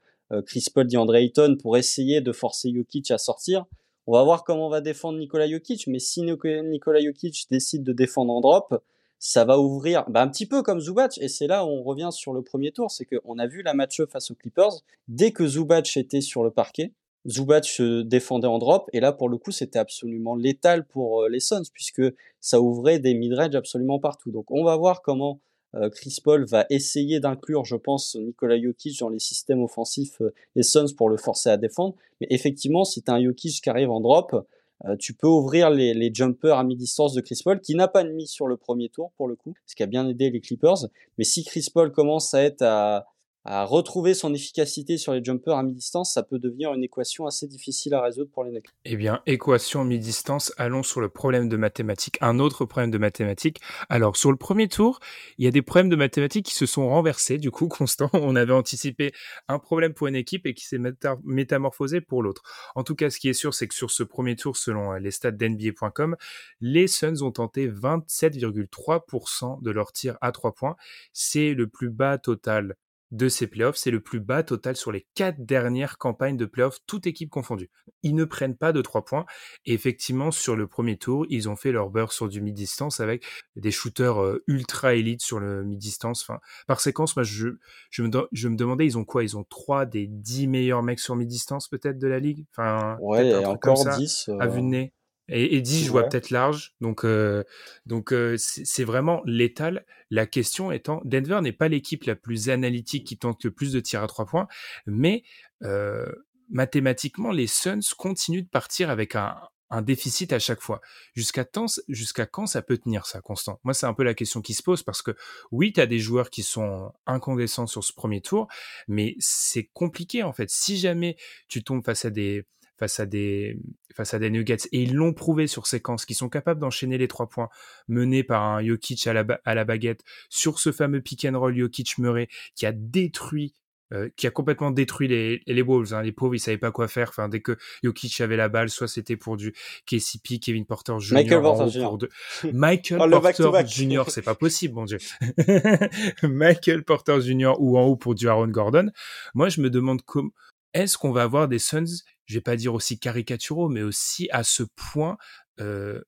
[0.46, 3.66] Chris Paul, DeAndre Ayton pour essayer de forcer Jokic à sortir.
[4.08, 8.34] On va voir comment va défendre Nikola Jokic, mais si Nikola Jokic décide de défendre
[8.34, 8.82] en drop,
[9.20, 11.18] ça va ouvrir bah, un petit peu comme Zubac.
[11.18, 13.74] Et c'est là où on revient sur le premier tour, c'est qu'on a vu la
[13.74, 14.84] match face aux Clippers.
[15.08, 16.94] Dès que Zubac était sur le parquet,
[17.28, 18.90] Zubac se défendait en drop.
[18.94, 22.04] Et là, pour le coup, c'était absolument létal pour euh, les Suns, puisque
[22.40, 24.32] ça ouvrait des mid-range absolument partout.
[24.32, 25.47] Donc on va voir comment euh,
[25.92, 30.64] Chris Paul va essayer d'inclure, je pense, Nikola Jokic dans les systèmes offensifs euh, des
[30.64, 31.96] Suns pour le forcer à défendre.
[32.22, 34.48] Mais effectivement, si tu un Jokic qui arrive en drop,
[34.86, 38.04] euh, tu peux ouvrir les, les, jumpers à mi-distance de Chris Paul, qui n'a pas
[38.04, 40.40] de mise sur le premier tour pour le coup, ce qui a bien aidé les
[40.40, 40.88] Clippers.
[41.18, 43.08] Mais si Chris Paul commence à être à,
[43.48, 47.48] à retrouver son efficacité sur les jumpers à mi-distance, ça peut devenir une équation assez
[47.48, 48.70] difficile à résoudre pour les Nuggets.
[48.84, 53.62] Eh bien, équation mi-distance, allons sur le problème de mathématiques, un autre problème de mathématiques.
[53.88, 55.00] Alors, sur le premier tour,
[55.38, 58.10] il y a des problèmes de mathématiques qui se sont renversés, du coup, constant.
[58.12, 59.14] On avait anticipé
[59.48, 60.82] un problème pour une équipe et qui s'est
[61.24, 62.44] métamorphosé pour l'autre.
[62.76, 65.00] En tout cas, ce qui est sûr, c'est que sur ce premier tour, selon euh,
[65.00, 66.18] les stats d'NBA.com,
[66.60, 70.76] les Suns ont tenté 27,3% de leur tir à 3 points.
[71.14, 72.76] C'est le plus bas total
[73.12, 73.78] de ces playoffs.
[73.78, 77.70] C'est le plus bas total sur les quatre dernières campagnes de playoffs, toute équipe confondue.
[78.04, 79.26] Ils ne prennent pas de trois points.
[79.66, 83.26] Et effectivement, sur le premier tour, ils ont fait leur beurre sur du mid-distance avec
[83.56, 86.24] des shooters euh, ultra élites sur le mid-distance.
[86.24, 87.48] Enfin, par séquence, moi, je,
[87.90, 89.24] je, me, je me demandais, ils ont quoi?
[89.24, 92.46] Ils ont trois des dix meilleurs mecs sur mid-distance, peut-être, de la ligue?
[92.52, 94.30] Enfin, ouais, et encore dix.
[94.40, 94.94] À vue de nez.
[95.30, 96.74] Et, et 10, je vois peut-être large.
[96.82, 97.44] Donc, euh,
[97.86, 99.86] donc euh, c'est vraiment létal.
[100.10, 103.80] La question étant, Denver n'est pas l'équipe la plus analytique qui tente le plus de
[103.80, 104.48] tirs à trois points,
[104.86, 105.24] mais
[105.64, 106.10] euh,
[106.50, 109.36] mathématiquement, les Suns continuent de partir avec un,
[109.70, 110.82] un déficit à chaque fois.
[111.14, 111.46] Jusqu'à
[111.88, 113.60] jusqu'à quand ça peut tenir ça, Constant?
[113.64, 115.12] Moi, c'est un peu la question qui se pose parce que
[115.52, 118.48] oui, tu as des joueurs qui sont incandescents sur ce premier tour,
[118.88, 120.50] mais c'est compliqué en fait.
[120.50, 122.46] Si jamais tu tombes face à des
[122.78, 123.60] face à des
[123.94, 127.08] face à des Nuggets et ils l'ont prouvé sur séquence qu'ils sont capables d'enchaîner les
[127.08, 127.50] trois points
[127.88, 131.58] menés par un Jokic à la, à la baguette sur ce fameux pick and roll
[131.58, 133.54] Jokic Murray qui a détruit
[133.94, 135.94] euh, qui a complètement détruit les, les Wolves.
[135.94, 136.02] Hein.
[136.02, 137.08] Les pauvres, ils savaient pas quoi faire.
[137.08, 139.54] Enfin, dès que Jokic avait la balle, soit c'était pour du
[139.86, 141.14] KCP, Kevin Porter Jr.
[141.14, 141.98] Michael Porter Jr.
[141.98, 142.10] De...
[142.52, 144.04] Michael oh, Porter Jr.
[144.10, 144.98] C'est pas possible, mon dieu.
[146.24, 147.54] Michael Porter Jr.
[147.60, 148.90] ou en haut pour du Aaron Gordon.
[149.34, 150.32] Moi, je me demande comment
[150.74, 154.44] est-ce qu'on va avoir des Suns, je vais pas dire aussi caricaturaux, mais aussi à
[154.44, 155.18] ce point
[155.60, 156.02] euh,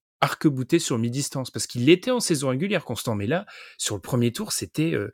[0.80, 3.46] sur mi-distance Parce qu'il était en saison régulière, Constant, mais là,
[3.78, 5.12] sur le premier tour, c'était euh,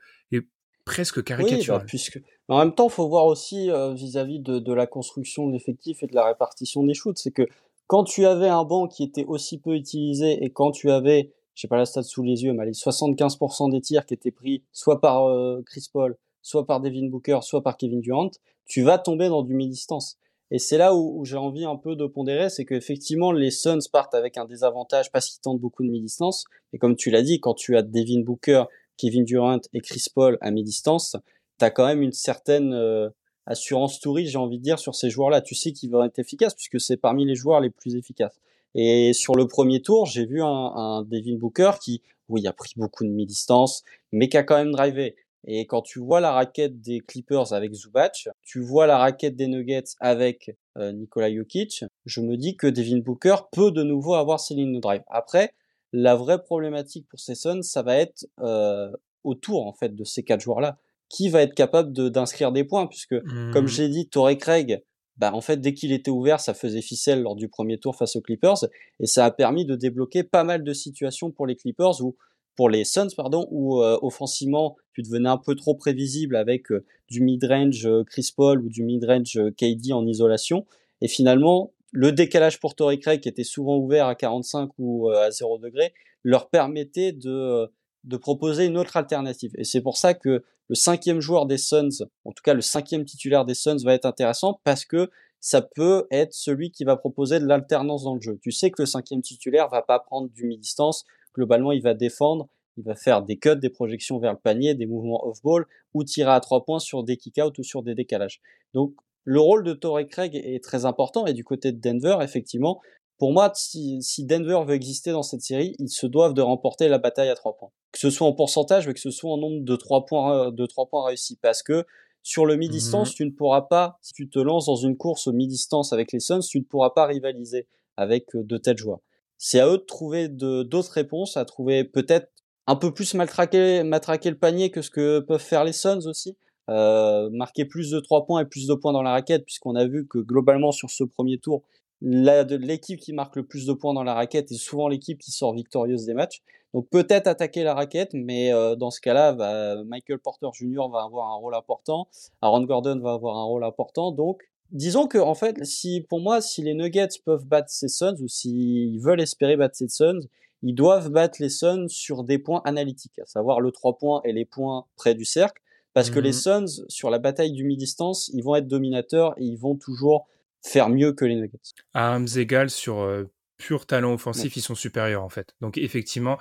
[0.84, 1.80] presque caricatural.
[1.80, 2.22] Oui, bah, puisque...
[2.48, 6.04] En même temps, il faut voir aussi euh, vis-à-vis de, de, la construction de l'effectif
[6.04, 7.48] et de la répartition des shoots, c'est que
[7.88, 11.62] quand tu avais un banc qui était aussi peu utilisé et quand tu avais, je
[11.62, 14.64] sais pas la stat sous les yeux, mais les 75% des tirs qui étaient pris
[14.72, 15.28] soit par
[15.66, 18.32] Chris Paul, soit par Devin Booker, soit par Kevin Durant,
[18.66, 20.18] tu vas tomber dans du mi-distance.
[20.52, 24.14] Et c'est là où, j'ai envie un peu de pondérer, c'est qu'effectivement, les Suns partent
[24.14, 26.46] avec un désavantage parce qu'ils tentent beaucoup de mi-distance.
[26.72, 28.66] Et comme tu l'as dit, quand tu as Devin Booker,
[28.98, 31.18] Kevin Durant et Chris Paul à mi-distance,
[31.60, 33.10] tu as quand même une certaine euh,
[33.48, 35.42] assurance touriste, j'ai envie de dire, sur ces joueurs-là.
[35.42, 38.40] Tu sais qu'ils vont être efficaces puisque c'est parmi les joueurs les plus efficaces.
[38.76, 42.74] Et sur le premier tour, j'ai vu un, un Devin Booker qui, oui, a pris
[42.76, 45.16] beaucoup de mi-distance, mais qui a quand même drivé.
[45.48, 49.48] Et quand tu vois la raquette des Clippers avec Zubac, tu vois la raquette des
[49.48, 54.40] Nuggets avec euh, Nikola Jokic, je me dis que Devin Booker peut de nouveau avoir
[54.40, 55.04] ses lignes de drive.
[55.08, 55.54] Après,
[55.94, 58.92] la vraie problématique pour ces Suns, ça va être euh,
[59.24, 60.78] autour en fait de ces quatre joueurs-là.
[61.08, 62.88] Qui va être capable d'inscrire des points?
[62.88, 63.16] Puisque,
[63.54, 63.68] comme mmh.
[63.68, 64.82] j'ai dit, Torrey Craig,
[65.18, 68.16] bah, en fait, dès qu'il était ouvert, ça faisait ficelle lors du premier tour face
[68.16, 68.66] aux Clippers.
[69.00, 72.18] Et ça a permis de débloquer pas mal de situations pour les Clippers où
[72.56, 76.86] pour les Suns, pardon, où euh, offensivement, tu devenais un peu trop prévisible avec euh,
[77.10, 80.66] du mid-range euh, Chris Paul ou du mid-range KD en isolation.
[81.02, 85.32] Et finalement, le décalage pour Torrey Craig, qui était souvent ouvert à 45 ou à
[85.32, 87.70] 0 degré, leur permettait de,
[88.04, 89.52] de proposer une autre alternative.
[89.58, 93.06] Et c'est pour ça que le cinquième joueur des Suns, en tout cas le cinquième
[93.06, 97.40] titulaire des Suns, va être intéressant parce que ça peut être celui qui va proposer
[97.40, 98.40] de l'alternance dans le jeu.
[98.42, 102.48] Tu sais que le cinquième titulaire va pas prendre du mi-distance, globalement, il va défendre,
[102.78, 106.32] il va faire des cuts, des projections vers le panier, des mouvements off-ball, ou tirer
[106.32, 108.42] à trois points sur des kick-out ou sur des décalages.
[108.74, 108.94] Donc,
[109.24, 112.80] le rôle de Torrey Craig est très important, et du côté de Denver, effectivement,
[113.18, 116.98] pour moi, si, Denver veut exister dans cette série, ils se doivent de remporter la
[116.98, 117.72] bataille à trois points.
[117.94, 120.66] Que ce soit en pourcentage, mais que ce soit en nombre de trois points, de
[120.66, 121.38] trois points réussis.
[121.42, 121.86] Parce que
[122.24, 123.16] sur le mi-distance, mhm.
[123.16, 126.20] tu ne pourras pas, si tu te lances dans une course au mi-distance avec les
[126.20, 129.00] Suns, tu ne pourras pas rivaliser avec euh, de tels joueurs
[129.38, 132.30] c'est à eux de trouver d'autres réponses, à trouver peut-être
[132.68, 136.38] un peu plus matraquer, matraquer le panier que ce que peuvent faire les Suns aussi,
[136.70, 139.86] euh, marquer plus de 3 points et plus de points dans la raquette, puisqu'on a
[139.86, 141.64] vu que globalement sur ce premier tour,
[142.02, 145.54] l'équipe qui marque le plus de points dans la raquette est souvent l'équipe qui sort
[145.54, 146.42] victorieuse des matchs.
[146.74, 150.90] Donc peut-être attaquer la raquette, mais euh, dans ce cas-là, Michael Porter Jr.
[150.92, 152.08] va avoir un rôle important,
[152.42, 154.12] Aaron Gordon va avoir un rôle important.
[154.12, 154.42] Donc
[154.76, 158.28] disons que en fait, si pour moi, si les Nuggets peuvent battre ces Suns ou
[158.28, 160.20] s'ils veulent espérer battre ces Suns,
[160.62, 164.34] ils doivent battre les Suns sur des points analytiques, à savoir le 3 points et
[164.34, 165.62] les points près du cercle,
[165.94, 169.46] parce que les mmh Suns, sur la bataille du mi-distance, ils vont être dominateurs et
[169.46, 170.28] ils vont toujours
[170.62, 171.60] faire mieux que les Nuggets.
[171.94, 175.56] À armes égales sur euh, pur talent offensif, ils sont supérieurs en fait.
[175.62, 176.38] Donc effectivement,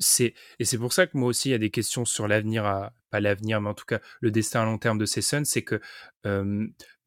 [0.00, 2.66] c'est et c'est pour ça que moi aussi il y a des questions sur l'avenir
[2.66, 5.44] à pas l'avenir, mais en tout cas le destin à long terme de ces Suns,
[5.44, 5.80] c'est que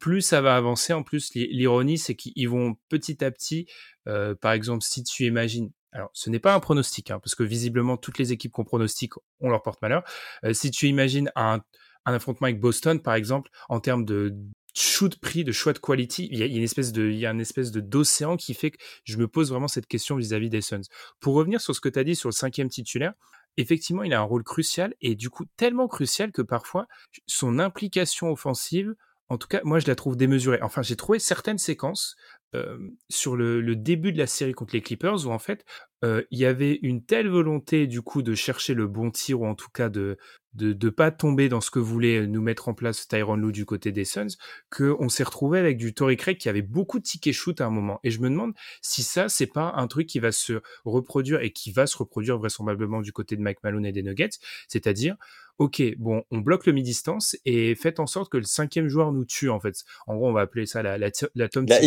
[0.03, 3.67] plus ça va avancer, en plus l'ironie c'est qu'ils vont petit à petit,
[4.09, 7.43] euh, par exemple si tu imagines alors, ce n'est pas un pronostic, hein, parce que
[7.43, 10.03] visiblement, toutes les équipes qu'on pronostique, on leur porte malheur.
[10.43, 11.61] Euh, si tu imagines un,
[12.05, 14.35] un affrontement avec Boston, par exemple, en termes de
[14.73, 17.71] shoot prix, de choix de quality, il y a, une espèce de, y a espèce
[17.71, 20.81] de d'océan qui fait que je me pose vraiment cette question vis-à-vis des Suns.
[21.19, 23.13] Pour revenir sur ce que tu as dit sur le cinquième titulaire,
[23.57, 26.87] effectivement, il a un rôle crucial et du coup tellement crucial que parfois
[27.27, 28.95] son implication offensive,
[29.29, 30.59] en tout cas, moi je la trouve démesurée.
[30.61, 32.15] Enfin, j'ai trouvé certaines séquences
[32.55, 32.77] euh,
[33.09, 35.65] sur le, début de la série contre les Clippers où en fait
[36.03, 39.47] euh, il y avait une telle volonté du coup de chercher le bon tir ou
[39.47, 40.17] en tout cas de
[40.53, 43.65] de ne pas tomber dans ce que voulait nous mettre en place Tyron Lou du
[43.65, 44.37] côté des Suns,
[44.69, 47.69] qu'on s'est retrouvé avec du Tory Craig qui avait beaucoup de tickets shoot à un
[47.69, 47.99] moment.
[48.03, 51.51] Et je me demande si ça, c'est pas un truc qui va se reproduire et
[51.51, 54.37] qui va se reproduire vraisemblablement du côté de Mike Malone et des Nuggets.
[54.67, 55.15] C'est-à-dire,
[55.57, 59.25] ok, bon, on bloque le mi-distance et faites en sorte que le cinquième joueur nous
[59.25, 59.83] tue, en fait.
[60.07, 61.81] En gros, on va appeler ça la, la, la Tom la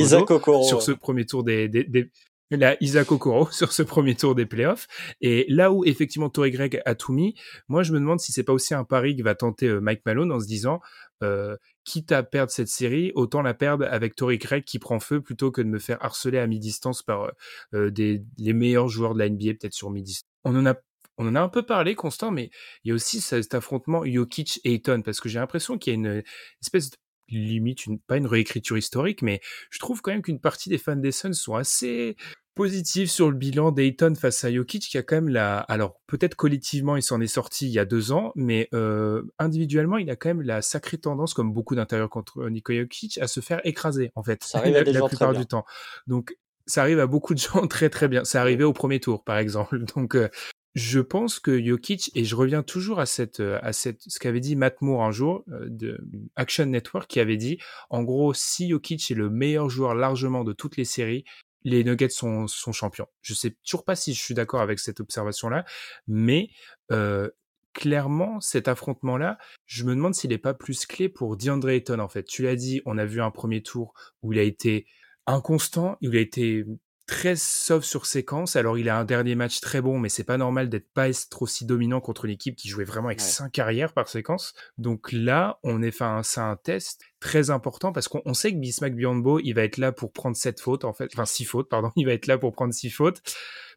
[0.64, 2.10] sur ce premier tour des, des, des
[2.50, 4.86] la Isaac Okoro sur ce premier tour des playoffs.
[5.20, 7.34] Et là où effectivement Torrey Greg a tout mis,
[7.68, 10.02] moi je me demande si c'est pas aussi un pari que va tenter euh, Mike
[10.06, 10.80] Malone en se disant,
[11.22, 15.20] euh, quitte à perdre cette série, autant la perdre avec Torrey Greg qui prend feu
[15.20, 17.32] plutôt que de me faire harceler à mi-distance par
[17.74, 20.28] euh, des les meilleurs joueurs de la NBA peut-être sur mi-distance.
[20.44, 20.74] On en a
[21.18, 22.50] on en a un peu parlé, Constant, mais
[22.84, 26.22] il y a aussi cet affrontement Jokic-Ayton, parce que j'ai l'impression qu'il y a une
[26.60, 26.96] espèce de
[27.28, 30.96] limite une, pas une réécriture historique, mais je trouve quand même qu'une partie des fans
[30.96, 32.16] des Suns sont assez
[32.54, 36.34] positifs sur le bilan d'Ayton face à Jokic, qui a quand même la, alors peut-être
[36.36, 40.16] collectivement il s'en est sorti il y a deux ans, mais euh, individuellement il a
[40.16, 44.10] quand même la sacrée tendance, comme beaucoup d'intérieurs contre Nikola Jokic, à se faire écraser
[44.14, 45.66] en fait ça arrive la, plupart du temps.
[46.06, 46.34] Donc
[46.66, 48.24] ça arrive à beaucoup de gens très très bien.
[48.24, 49.84] Ça arrivait au premier tour, par exemple.
[49.94, 50.28] Donc, euh,
[50.76, 54.40] je pense que Jokic, et je reviens toujours à cette, euh, à cette, ce qu'avait
[54.40, 55.98] dit Matt Moore un jour euh, de
[56.36, 57.58] Action Network, qui avait dit,
[57.88, 61.24] en gros, si Jokic est le meilleur joueur largement de toutes les séries,
[61.64, 63.06] les Nuggets sont, champions.
[63.22, 65.64] Je sais toujours pas si je suis d'accord avec cette observation-là,
[66.08, 66.50] mais
[66.92, 67.30] euh,
[67.72, 72.08] clairement, cet affrontement-là, je me demande s'il n'est pas plus clé pour DeAndre Ayton, en
[72.08, 72.24] fait.
[72.24, 74.86] Tu l'as dit, on a vu un premier tour où il a été
[75.26, 76.66] inconstant, il a été
[77.06, 78.56] très sauf sur séquence.
[78.56, 81.42] Alors il a un dernier match très bon, mais c'est pas normal d'être pas être
[81.42, 84.54] aussi dominant contre une équipe qui jouait vraiment avec cinq carrières par séquence.
[84.76, 88.94] Donc là, on est un, c'est un test très important parce qu'on sait que Bismack
[88.94, 91.92] Bionbo, il va être là pour prendre sept fautes en fait, enfin six fautes pardon,
[91.96, 93.22] il va être là pour prendre six fautes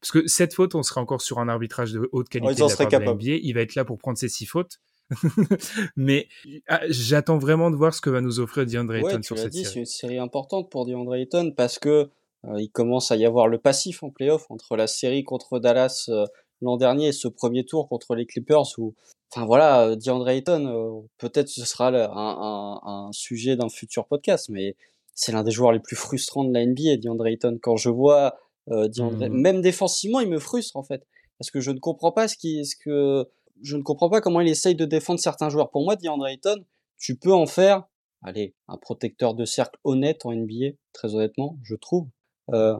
[0.01, 2.99] parce que sept fautes, on serait encore sur un arbitrage de haute qualité de la
[2.99, 4.79] part de Il va être là pour prendre ses six fautes.
[5.95, 6.27] mais
[6.67, 9.63] ah, j'attends vraiment de voir ce que va nous offrir DeAndre Ayton sur cette dit,
[9.63, 9.73] série.
[9.73, 12.09] C'est une série importante pour DeAndre Ayton parce que
[12.57, 16.25] il commence à y avoir le passif en playoff entre la série contre Dallas euh,
[16.61, 18.95] l'an dernier et ce premier tour contre les Clippers où,
[19.31, 24.49] enfin voilà, euh, DeAndre Ayton, peut-être ce sera un, un, un sujet d'un futur podcast,
[24.49, 24.75] mais
[25.13, 27.59] c'est l'un des joueurs les plus frustrants de la NBA, DeAndre Ayton.
[27.61, 28.37] Quand je vois
[28.69, 31.05] euh, DeAndre, mmh même défensivement, il me frustre en fait,
[31.37, 33.27] parce que je ne comprends pas ce qui, ce que,
[33.61, 35.71] je ne comprends pas comment il essaye de défendre certains joueurs.
[35.71, 36.63] Pour moi, DeAndre Ayton,
[36.97, 37.83] tu peux en faire,
[38.21, 42.07] allez, un protecteur de cercle honnête en NBA, très honnêtement, je trouve.
[42.53, 42.77] Euh,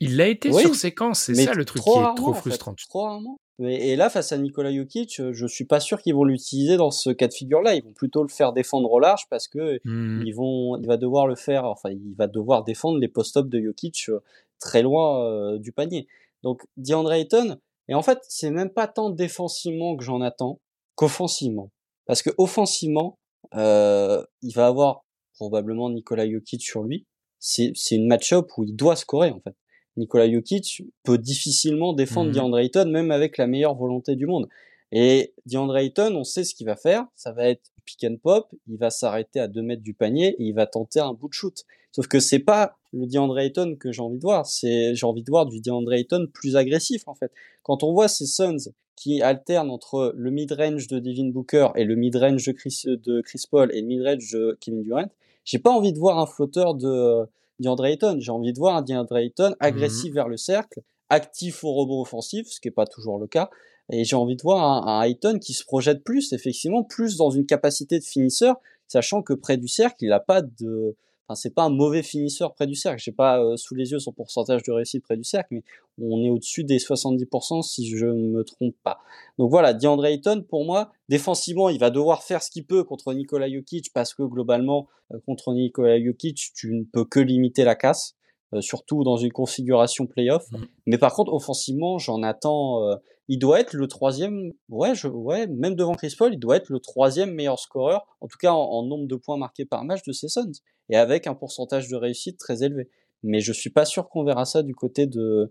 [0.00, 2.74] il l'a été sur séquence, c'est ça le truc qui est trop frustrant.
[2.74, 3.40] trop rarement.
[3.60, 7.10] et là, face à Nikola Jokic, je suis pas sûr qu'ils vont l'utiliser dans ce
[7.10, 7.74] cas de figure-là.
[7.74, 10.22] Ils vont plutôt le faire défendre au large parce que mmh.
[10.24, 11.64] ils vont, il va devoir le faire.
[11.64, 14.20] Enfin, il va devoir défendre les post-ups de Jokic euh,
[14.60, 16.06] très loin euh, du panier.
[16.44, 17.58] Donc, DeAndre Ayton.
[17.88, 20.60] Et en fait, c'est même pas tant défensivement que j'en attends
[20.94, 21.70] qu'offensivement.
[22.06, 23.18] Parce que offensivement,
[23.54, 25.04] euh, il va avoir
[25.34, 27.06] probablement Nikola Jokic sur lui
[27.38, 29.54] c'est une match-up où il doit scorer en fait.
[29.96, 32.34] Nikola Jokic peut difficilement défendre mmh.
[32.34, 34.48] DeAndre Ayton même avec la meilleure volonté du monde.
[34.92, 38.48] Et DeAndre Ayton, on sait ce qu'il va faire, ça va être pick and pop,
[38.66, 41.34] il va s'arrêter à 2 mètres du panier et il va tenter un bout de
[41.34, 41.64] shoot.
[41.92, 45.22] Sauf que c'est pas le DeAndre Ayton que j'ai envie de voir, c'est j'ai envie
[45.22, 47.32] de voir du DeAndre Ayton plus agressif en fait.
[47.62, 51.94] Quand on voit ces Suns qui alternent entre le mid-range de Devin Booker et le
[51.94, 55.08] mid-range de Chris, de Chris Paul et le mid-range de Kevin Durant,
[55.48, 57.26] j'ai pas envie de voir un flotteur de
[57.58, 61.64] DeAndre Ayton, j'ai envie de voir un DeAndre Ayton agressif mmh vers le cercle, actif
[61.64, 63.48] au rebond offensif, ce qui est pas toujours le cas,
[63.90, 67.30] et j'ai envie de voir un, un Ayton qui se projette plus, effectivement, plus dans
[67.30, 68.56] une capacité de finisseur,
[68.88, 70.94] sachant que près du cercle, il n'a pas de,
[71.28, 73.02] enfin, c'est pas un mauvais finisseur près du cercle.
[73.02, 75.62] J'ai pas euh, sous les yeux son pourcentage de réussite près du cercle, mais
[76.00, 78.98] on est au-dessus des 70% si je ne me trompe pas.
[79.38, 83.12] Donc voilà, DeAndre Ayton, pour moi, défensivement, il va devoir faire ce qu'il peut contre
[83.12, 87.74] Nikola Jokic parce que globalement, euh, contre Nikola Jokic, tu ne peux que limiter la
[87.74, 88.14] casse.
[88.54, 90.50] Euh, surtout dans une configuration playoff.
[90.52, 90.56] Mmh.
[90.86, 92.98] Mais par contre, offensivement, j'en attends.
[93.28, 94.52] Il doit être le troisième.
[94.68, 98.52] Ouais, même devant Chris Paul, il doit être le troisième meilleur scoreur, en tout cas
[98.52, 100.52] en, nombre de points marqués par match de ses Suns,
[100.88, 102.88] et avec un pourcentage de réussite très élevé.
[103.22, 105.50] Mais je suis pas sûr qu'on verra ça du côté de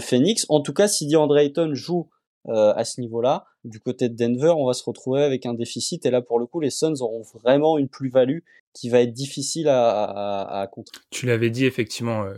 [0.00, 0.46] Phoenix.
[0.48, 2.08] En tout cas, si DeAndre Ayton joue
[2.48, 6.06] euh, à ce niveau-là, du côté de Denver, on va se retrouver avec un déficit.
[6.06, 8.38] Et là, pour le coup, les Suns auront vraiment une plus-value
[8.72, 10.98] qui va être difficile à contrer.
[11.10, 12.34] Tu l'avais dit effectivement, euh,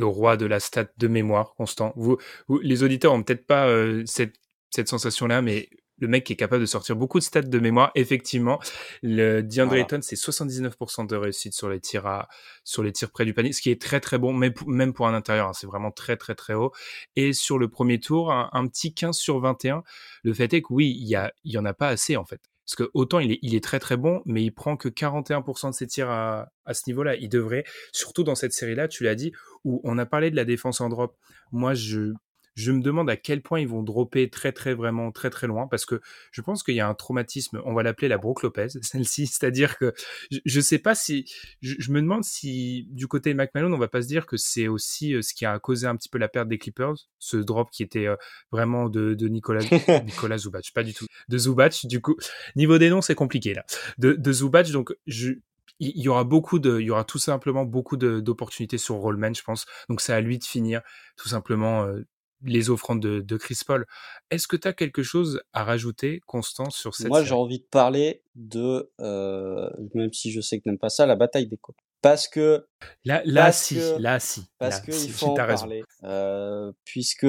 [0.00, 1.92] le roi de la stat de mémoire constant.
[1.96, 2.18] Vous,
[2.62, 4.34] les auditeurs ont peut-être pas euh, cette,
[4.70, 5.68] cette sensation-là, mais
[6.00, 8.58] le mec qui est capable de sortir beaucoup de stats de mémoire, effectivement,
[9.02, 12.28] le DeAndre Ayton, c'est 79% de réussite sur les tirs à,
[12.64, 14.92] sur les tirs près du panier, ce qui est très très bon, même pour, même
[14.92, 16.72] pour un intérieur, hein, c'est vraiment très très très haut.
[17.16, 19.82] Et sur le premier tour, un, petit 15 sur 21.
[20.22, 22.24] Le fait est que oui, il y a, il y en a pas assez en
[22.24, 22.40] fait.
[22.70, 25.88] Parce que autant il est, très très bon, mais il prend que 41% de ses
[25.88, 27.16] tirs à ce niveau-là.
[27.16, 29.32] Il devrait, surtout dans cette série-là, tu l'as dit,
[29.64, 31.16] où on a parlé de la défense en drop.
[31.50, 32.12] Moi, je,
[32.60, 35.66] je me demande à quel point ils vont dropper très très vraiment très très loin
[35.66, 36.00] parce que
[36.30, 39.78] je pense qu'il y a un traumatisme, on va l'appeler la Brooke Lopez, celle-ci, c'est-à-dire
[39.78, 39.92] que
[40.30, 41.24] je, ne sais pas si
[41.62, 44.68] je, me demande si du côté de McMahon on va pas se dire que c'est
[44.68, 47.70] aussi euh, ce qui a causé un petit peu la perte des Clippers, ce drop
[47.70, 48.16] qui était euh,
[48.52, 49.60] vraiment de, de Nicolas
[50.04, 52.16] Nicolas Zubac, pas du tout, de Zubac du coup.
[52.56, 53.64] Niveau des noms c'est compliqué là,
[53.98, 55.34] de, de Zubac donc je
[55.80, 59.42] il y aura beaucoup de, il y aura tout simplement beaucoup d'opportunités sur Rollman, je
[59.42, 59.64] pense.
[59.88, 60.82] Donc c'est à lui de finir
[61.16, 62.06] tout simplement euh,
[62.42, 63.86] les offrandes de, de Chris Paul.
[64.30, 67.66] Est-ce que tu as quelque chose à rajouter, Constant, sur cette Moi, j'ai envie de
[67.70, 71.58] parler de, euh, même si je sais que tu n'aimes pas ça, la bataille des
[71.58, 71.76] côtes.
[72.02, 72.66] Parce que
[73.04, 77.26] là, là si, là si, parce qu'il faut en parler, euh, puisque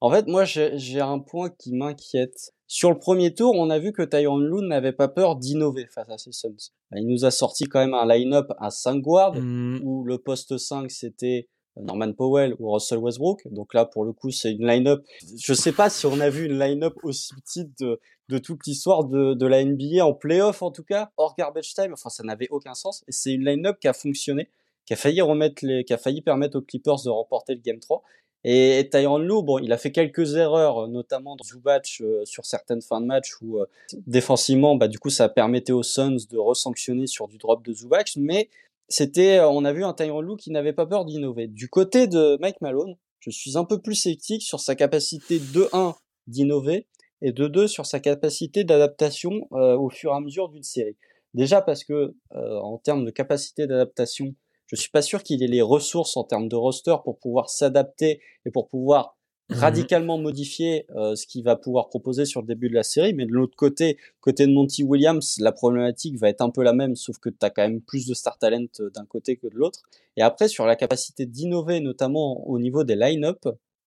[0.00, 2.52] en fait, moi, j'ai un point qui m'inquiète.
[2.66, 6.08] Sur le premier tour, on a vu que Tyron Lue n'avait pas peur d'innover face
[6.08, 6.72] à ses Suns.
[6.94, 9.80] Il nous a sorti quand même un line-up à 5 guards, mmh.
[9.82, 11.48] où le poste 5, c'était
[11.82, 13.42] Norman Powell ou Russell Westbrook.
[13.50, 15.04] Donc là, pour le coup, c'est une line-up.
[15.38, 19.46] Je sais pas si on a vu une line-up aussi petite de, toute l'histoire de,
[19.46, 21.92] la NBA en playoff, en tout cas, hors garbage time.
[21.92, 23.04] Enfin, ça n'avait aucun sens.
[23.08, 24.48] Et c'est une line-up qui a fonctionné,
[24.86, 28.02] qui a failli permettre aux Clippers de remporter le game 3.
[28.44, 32.82] Et, Tyron Lue, bon, il a fait quelques erreurs, notamment dans Zubac euh, sur certaines
[32.82, 33.66] fins de match où euh,
[34.06, 38.12] défensivement, bah du coup, ça permettait aux Suns de resanctionner sur du drop de Zubac,
[38.16, 38.48] mais
[38.88, 41.46] c'était, euh, on a vu un Tyron Lue qui n'avait pas peur d'innover.
[41.46, 45.68] Du côté de Mike Malone, je suis un peu plus sceptique sur sa capacité de
[45.72, 45.94] 1
[46.26, 46.86] d'innover
[47.20, 50.96] et de 2 sur sa capacité d'adaptation euh, au fur et à mesure d'une série.
[51.34, 54.34] Déjà parce que euh, en termes de capacité d'adaptation,
[54.66, 58.20] je suis pas sûr qu'il ait les ressources en termes de roster pour pouvoir s'adapter
[58.46, 59.17] et pour pouvoir
[59.50, 63.14] radicalement modifier euh, ce qu'il va pouvoir proposer sur le début de la série.
[63.14, 66.72] Mais de l'autre côté, côté de Monty Williams, la problématique va être un peu la
[66.72, 69.46] même, sauf que tu as quand même plus de star talent euh, d'un côté que
[69.46, 69.80] de l'autre.
[70.16, 73.46] Et après, sur la capacité d'innover, notamment au niveau des line-up,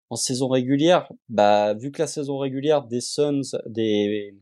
[0.08, 4.34] en saison régulière, bah, vu que la saison régulière des Suns, des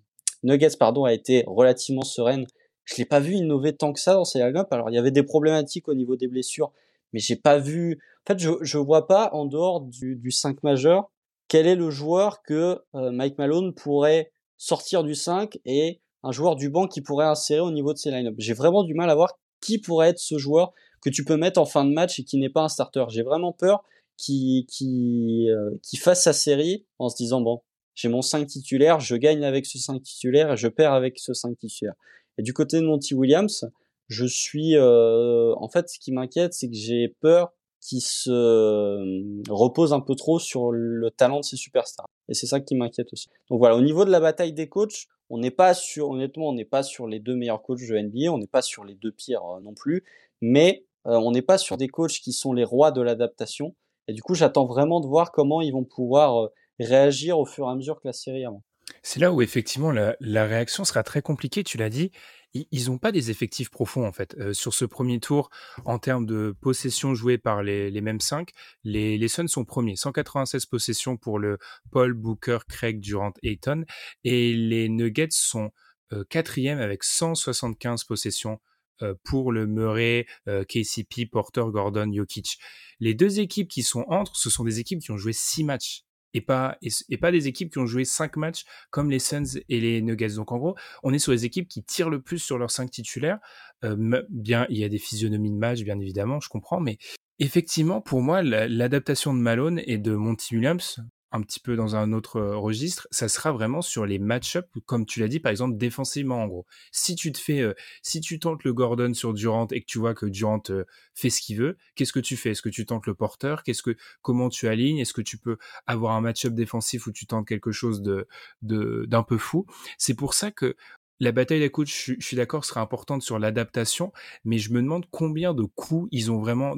[0.42, 2.46] Nuggets, pardon, a été relativement sereine,
[2.84, 4.68] je l'ai pas vu innover tant que ça dans ces line-up.
[4.70, 6.72] Alors, il y avait des problématiques au niveau des blessures,
[7.12, 7.98] mais j'ai pas vu.
[8.28, 11.10] Fait, je je vois pas en dehors du, du 5 majeur
[11.48, 16.54] quel est le joueur que euh, Mike Malone pourrait sortir du 5 et un joueur
[16.54, 18.34] du banc qui pourrait insérer au niveau de ses line-up.
[18.36, 21.58] J'ai vraiment du mal à voir qui pourrait être ce joueur que tu peux mettre
[21.58, 23.06] en fin de match et qui n'est pas un starter.
[23.08, 23.82] J'ai vraiment peur
[24.18, 27.62] qu'il qui, euh, qui fasse sa série en se disant bon,
[27.94, 31.32] j'ai mon 5 titulaire, je gagne avec ce 5 titulaire et je perds avec ce
[31.32, 31.94] 5 titulaire.
[32.36, 33.64] Et du côté de Monty Williams,
[34.08, 39.42] je suis euh, en fait ce qui m'inquiète c'est que j'ai peur qu'il se euh,
[39.48, 42.08] repose un peu trop sur le talent de ses superstars.
[42.28, 43.28] Et c'est ça qui m'inquiète aussi.
[43.50, 46.54] Donc voilà au niveau de la bataille des coachs on n'est pas sur honnêtement on
[46.54, 49.12] n'est pas sur les deux meilleurs coachs de NBA on n'est pas sur les deux
[49.12, 50.04] pires euh, non plus.
[50.40, 53.74] Mais on n'est pas sur des coachs qui sont les rois de l'adaptation.
[54.08, 57.70] Et du coup j'attends vraiment de voir comment ils vont pouvoir réagir au fur et
[57.70, 58.62] à mesure que la série avance.
[59.02, 62.10] C'est là où effectivement la, réaction sera très compliquée, tu l'as dit.
[62.54, 64.34] Ils n'ont pas des effectifs profonds en fait.
[64.38, 65.50] Euh, sur ce premier tour,
[65.84, 68.50] en termes de possession jouée par les, mêmes cinq,
[68.84, 69.96] les, Suns sont premiers.
[69.96, 71.58] 196 possessions pour le
[71.90, 73.84] Paul, Booker, Craig, Durant, Ayton.
[74.24, 75.70] Et les Nuggets sont
[76.12, 78.60] euh, quatrième avec 175 possessions
[79.02, 82.58] euh, pour le Murray, KCP, Porter, Gordon, Jokic.
[83.00, 86.04] Les deux équipes qui sont entre, ce sont des équipes qui ont joué six matchs
[86.34, 89.80] et pas, et, pas des équipes qui ont joué 5 matchs comme les Suns et
[89.80, 90.34] les Nuggets.
[90.36, 92.90] Donc en gros, on est sur les équipes qui tirent le plus sur leurs 5
[92.90, 93.38] titulaires.
[93.84, 96.98] Euh, bien, il y a des physionomies de match, bien évidemment, je comprends, mais
[97.38, 101.00] effectivement, pour moi, l'adaptation de Malone et de Monty Williams,
[101.30, 105.04] un petit peu dans un autre euh, registre, ça sera vraiment sur les match-ups, comme
[105.04, 106.66] tu l'as dit, par exemple, défensivement, en gros.
[106.90, 109.98] Si tu te fais, euh, si tu tentes le Gordon sur Durant et que tu
[109.98, 112.50] vois que Durant euh, fait ce qu'il veut, qu'est-ce que tu fais?
[112.50, 113.62] Est-ce que tu tentes le porteur?
[113.62, 114.98] Qu'est-ce que, comment tu alignes?
[114.98, 118.26] Est-ce que tu peux avoir un match-up défensif où tu tentes quelque chose de,
[118.62, 119.66] de, d'un peu fou?
[119.98, 120.76] C'est pour ça que
[121.20, 124.12] la bataille des coachs, je, suis d'accord, sera importante sur l'adaptation,
[124.44, 126.76] mais je me demande combien de coups ils ont vraiment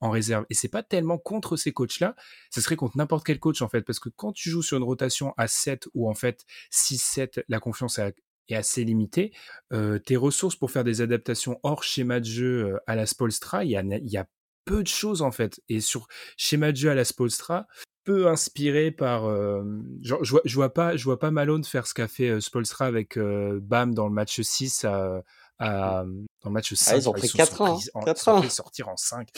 [0.00, 0.46] en réserve.
[0.50, 2.14] Et c'est pas tellement contre ces coachs-là,
[2.50, 4.84] ce serait contre n'importe quel coach en fait, parce que quand tu joues sur une
[4.84, 9.32] rotation à 7 ou en fait 6-7, la confiance est assez limitée,
[9.72, 13.64] euh, tes ressources pour faire des adaptations hors schéma de jeu euh, à la Spolstra,
[13.64, 14.26] il y a, y a
[14.64, 15.60] peu de choses en fait.
[15.68, 16.06] Et sur
[16.36, 17.66] schéma de jeu à la Spolstra,
[18.04, 19.26] peu inspiré par.
[19.26, 19.62] Euh,
[20.02, 22.40] genre, je, vois, je vois pas, je vois pas Malone faire ce qu'a fait euh,
[22.40, 25.22] Spolstra avec euh, Bam dans le match 6 à,
[25.58, 26.04] à
[26.42, 26.92] dans le match 5.
[26.92, 27.78] Ah, ils ont pris 4 ans.
[27.78, 28.42] Ils, 4 ans.
[28.48, 29.28] sortir en 5.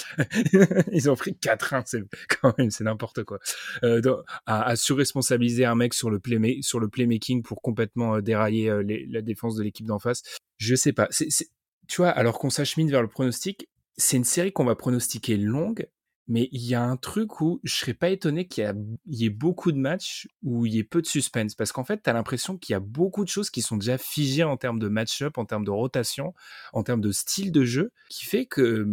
[0.93, 2.03] ils ont pris 4 ans, c'est
[2.41, 3.39] quand même, c'est n'importe quoi.
[3.83, 4.01] Euh,
[4.47, 9.07] à, à, surresponsabiliser un mec sur le, play, sur le playmaking pour complètement dérailler les,
[9.07, 10.23] la défense de l'équipe d'en face.
[10.57, 11.09] Je sais pas.
[11.87, 15.87] Tu vois, alors qu'on s'achemine vers le pronostic, c'est une série qu'on va pronostiquer longue,
[16.27, 18.65] mais il y a un truc où je serais pas étonné qu'il
[19.07, 21.55] y, ait beaucoup de matchs où il y ait peu de suspense.
[21.55, 23.99] Parce qu'en fait, tu as l'impression qu'il y a beaucoup de choses qui sont déjà
[23.99, 26.33] figées en termes de match-up, en termes de rotation,
[26.73, 28.87] en termes de style de jeu, qui fait que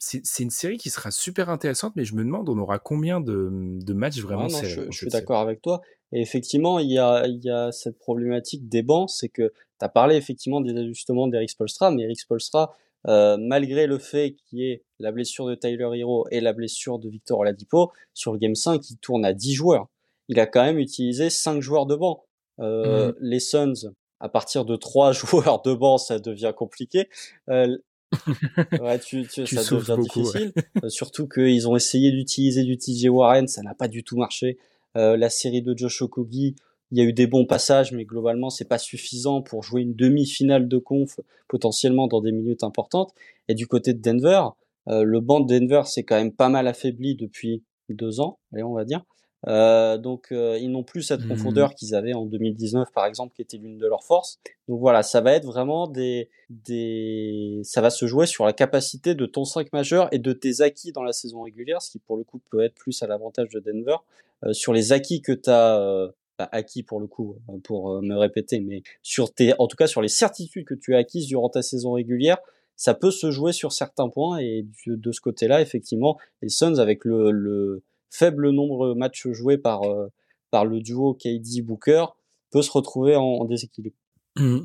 [0.00, 3.48] c'est une série qui sera super intéressante, mais je me demande, on aura combien de,
[3.52, 5.82] de matchs vraiment non, Je, je suis d'accord avec toi.
[6.12, 9.84] Et effectivement, il y a, il y a cette problématique des bancs, c'est que tu
[9.84, 12.76] as parlé effectivement des ajustements d'Eric Spolstra, mais Eric Spolstra,
[13.08, 16.98] euh, malgré le fait qu'il y ait la blessure de Tyler Hero et la blessure
[16.98, 19.88] de Victor Oladipo, sur le Game 5, il tourne à 10 joueurs.
[20.28, 22.24] Il a quand même utilisé 5 joueurs de banc.
[22.60, 23.14] Euh, mmh.
[23.20, 27.08] Les Suns, à partir de 3 joueurs de banc, ça devient compliqué.
[27.50, 27.76] Euh,
[28.80, 30.52] ouais, tu, tu, ça devient difficile.
[30.84, 34.58] Euh, surtout qu'ils ont essayé d'utiliser du TJ Warren, ça n'a pas du tout marché.
[34.96, 36.54] Euh, la série de Josh Okogi,
[36.92, 39.94] il y a eu des bons passages, mais globalement, c'est pas suffisant pour jouer une
[39.94, 41.18] demi-finale de conf
[41.48, 43.12] potentiellement dans des minutes importantes.
[43.48, 44.42] Et du côté de Denver,
[44.88, 48.62] euh, le banc de Denver s'est quand même pas mal affaibli depuis deux ans, allez,
[48.62, 49.04] on va dire.
[49.48, 51.26] Euh, donc euh, ils n'ont plus cette mmh.
[51.26, 54.38] profondeur qu'ils avaient en 2019 par exemple, qui était l'une de leurs forces.
[54.68, 59.14] Donc voilà, ça va être vraiment des, des, ça va se jouer sur la capacité
[59.14, 62.16] de ton 5 majeur et de tes acquis dans la saison régulière, ce qui pour
[62.16, 63.96] le coup peut être plus à l'avantage de Denver.
[64.44, 66.12] Euh, sur les acquis que tu as
[66.52, 69.86] acquis pour le coup, hein, pour euh, me répéter, mais sur tes, en tout cas
[69.86, 72.38] sur les certitudes que tu as acquises durant ta saison régulière,
[72.76, 77.04] ça peut se jouer sur certains points et de ce côté-là, effectivement, les Suns avec
[77.04, 80.08] le, faible nombre de matchs joués par euh,
[80.50, 82.04] par le duo KD Booker
[82.50, 83.96] peut se retrouver en, déséquilibre.
[84.36, 84.58] Mmh.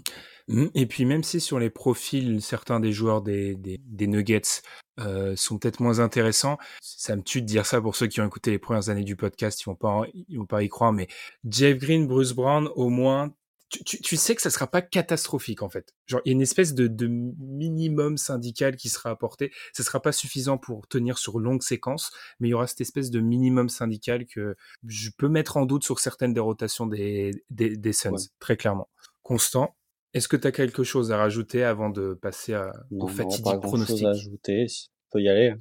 [0.47, 0.67] Mmh.
[0.75, 4.61] Et puis même si sur les profils, certains des joueurs des, des, Nuggets
[4.99, 8.25] euh, sont peut-être moins intéressants, ça me tue de dire ça pour ceux qui ont
[8.25, 11.07] écouté les premières années du podcast, ils vont pas, ils vont pas y croire, mais
[11.45, 13.33] Jeff Green, Bruce Brown, au moins,
[13.69, 15.93] tu, tu, tu, sais que ça sera pas catastrophique en fait.
[16.05, 19.51] Genre il y a une espèce de, de minimum syndical qui sera apporté.
[19.73, 23.11] Ça sera pas suffisant pour tenir sur longue séquence, mais il y aura cette espèce
[23.11, 27.75] de minimum syndical que je peux mettre en doute sur certaines des rotations des, des,
[27.75, 28.87] des Suns, très clairement.
[29.21, 29.75] Constant,
[30.13, 33.45] est-ce que tu as quelque chose à rajouter avant de passer à, non, au fatidique
[33.45, 35.53] non, pas pronostic à ajouter, on peut y aller.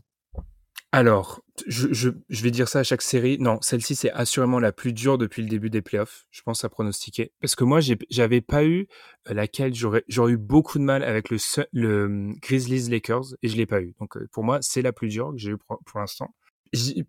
[0.92, 3.38] Alors, je, je, je, vais dire ça à chaque série.
[3.38, 6.26] Non, celle-ci, c'est assurément la plus dure depuis le début des playoffs.
[6.30, 7.32] Je pense à pronostiquer.
[7.40, 8.86] Parce que moi, j'avais pas eu
[9.28, 11.36] euh, laquelle j'aurais eu beaucoup de mal avec le,
[11.72, 13.94] le hum, Grizzlies Lakers et je l'ai pas eu.
[14.00, 16.34] Donc, euh, pour moi, c'est la plus dure que j'ai eu pour, pour l'instant.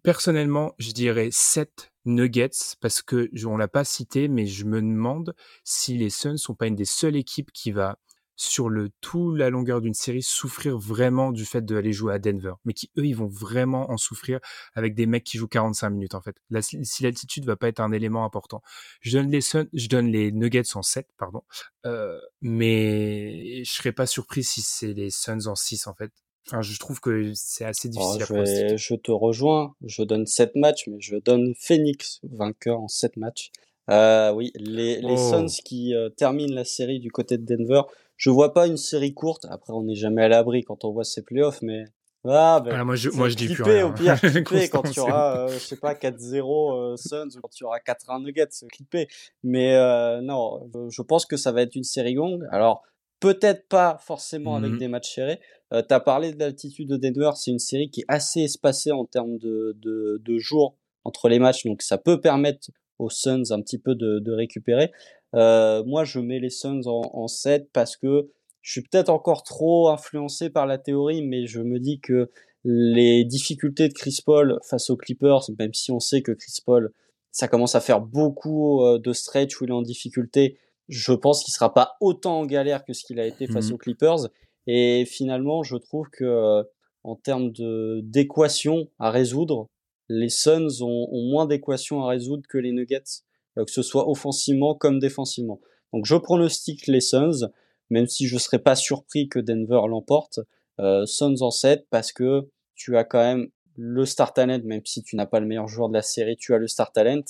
[0.04, 5.36] Personnellement, je dirais 7 Nuggets parce que on l'a pas cité, mais je me demande
[5.64, 8.00] si les Suns sont pas une des seules équipes qui va
[8.38, 12.54] sur le tout la longueur d'une série souffrir vraiment du fait d'aller jouer à Denver,
[12.66, 14.40] mais qui eux ils vont vraiment en souffrir
[14.76, 16.38] avec des mecs qui jouent 45 minutes en fait.
[16.62, 18.62] Si l'altitude va pas être un élément important,
[19.02, 21.42] je donne les Suns, je donne les Nuggets en 7 pardon,
[21.86, 26.12] euh, mais je serais pas surpris si c'est les Suns en 6 en fait.
[26.48, 29.76] Enfin, je trouve que c'est assez difficile à je, je te rejoins.
[29.84, 33.52] Je donne 7 matchs, mais je donne Phoenix vainqueur en 7 matchs.
[33.90, 35.32] Euh, oui, les, les oh.
[35.32, 37.84] Suns qui euh, terminent la série du côté de Denver,
[38.18, 39.46] je vois pas une série courte.
[39.50, 41.86] Après, on n'est jamais à l'abri quand on voit ces playoffs, mais
[42.30, 43.88] ah, ben, Alors moi, je, moi, je dis plus rien.
[43.88, 47.50] au pire, clipper quand tu auras, euh, je sais pas, 4-0 euh, Suns ou quand
[47.50, 49.08] tu auras 4-1 Nuggets, clipper.
[49.44, 52.46] Mais euh, non, je pense que ça va être une série longue.
[52.52, 52.84] Alors,
[53.20, 55.40] peut-être pas forcément avec mmh des matchs serrés.
[55.74, 58.92] Euh, tu as parlé de l'altitude de Denver, c'est une série qui est assez espacée
[58.92, 63.52] en termes de, de, de jours entre les matchs, donc ça peut permettre aux Suns
[63.52, 64.92] un petit peu de, de récupérer.
[65.36, 68.30] Euh, moi, je mets les Suns en, en 7 parce que
[68.62, 72.30] je suis peut-être encore trop influencé par la théorie, mais je me dis que
[72.64, 76.92] les difficultés de Chris Paul face aux Clippers, même si on sait que Chris Paul,
[77.32, 80.58] ça commence à faire beaucoup euh, de stretch où il est en difficulté,
[80.88, 83.74] je pense qu'il sera pas autant en galère que ce qu'il a été face mmh
[83.74, 84.30] aux Clippers.
[84.68, 86.64] Et finalement, je trouve que euh,
[87.04, 89.68] en termes de d'équations à résoudre,
[90.10, 93.24] les Suns ont, ont moins d'équations à résoudre que les Nuggets,
[93.58, 95.60] euh, que ce soit offensivement comme défensivement.
[95.94, 97.50] Donc je pronostique les Suns
[97.90, 100.40] même si je serais pas surpris que Denver l'emporte.
[100.80, 105.04] Euh, Suns en 7 parce que tu as quand même le star talent, même si
[105.04, 107.24] tu n'as pas le meilleur joueur de la série, tu as le star talent.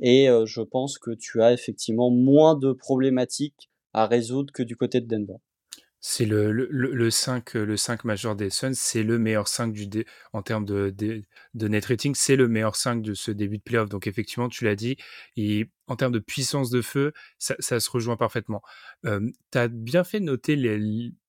[0.00, 5.00] Et je pense que tu as effectivement moins de problématiques à résoudre que du côté
[5.00, 5.38] de Denver.
[6.06, 10.04] C'est le, le, le, 5, le 5 majeur des Suns, c'est le meilleur 5 du
[10.34, 11.22] en termes de, de,
[11.54, 13.88] de net rating, c'est le meilleur 5 de ce début de playoff.
[13.88, 14.98] Donc effectivement, tu l'as dit,
[15.38, 18.62] et en termes de puissance de feu, ça, se rejoint parfaitement.
[19.04, 19.20] Euh,
[19.52, 20.56] tu as bien fait noter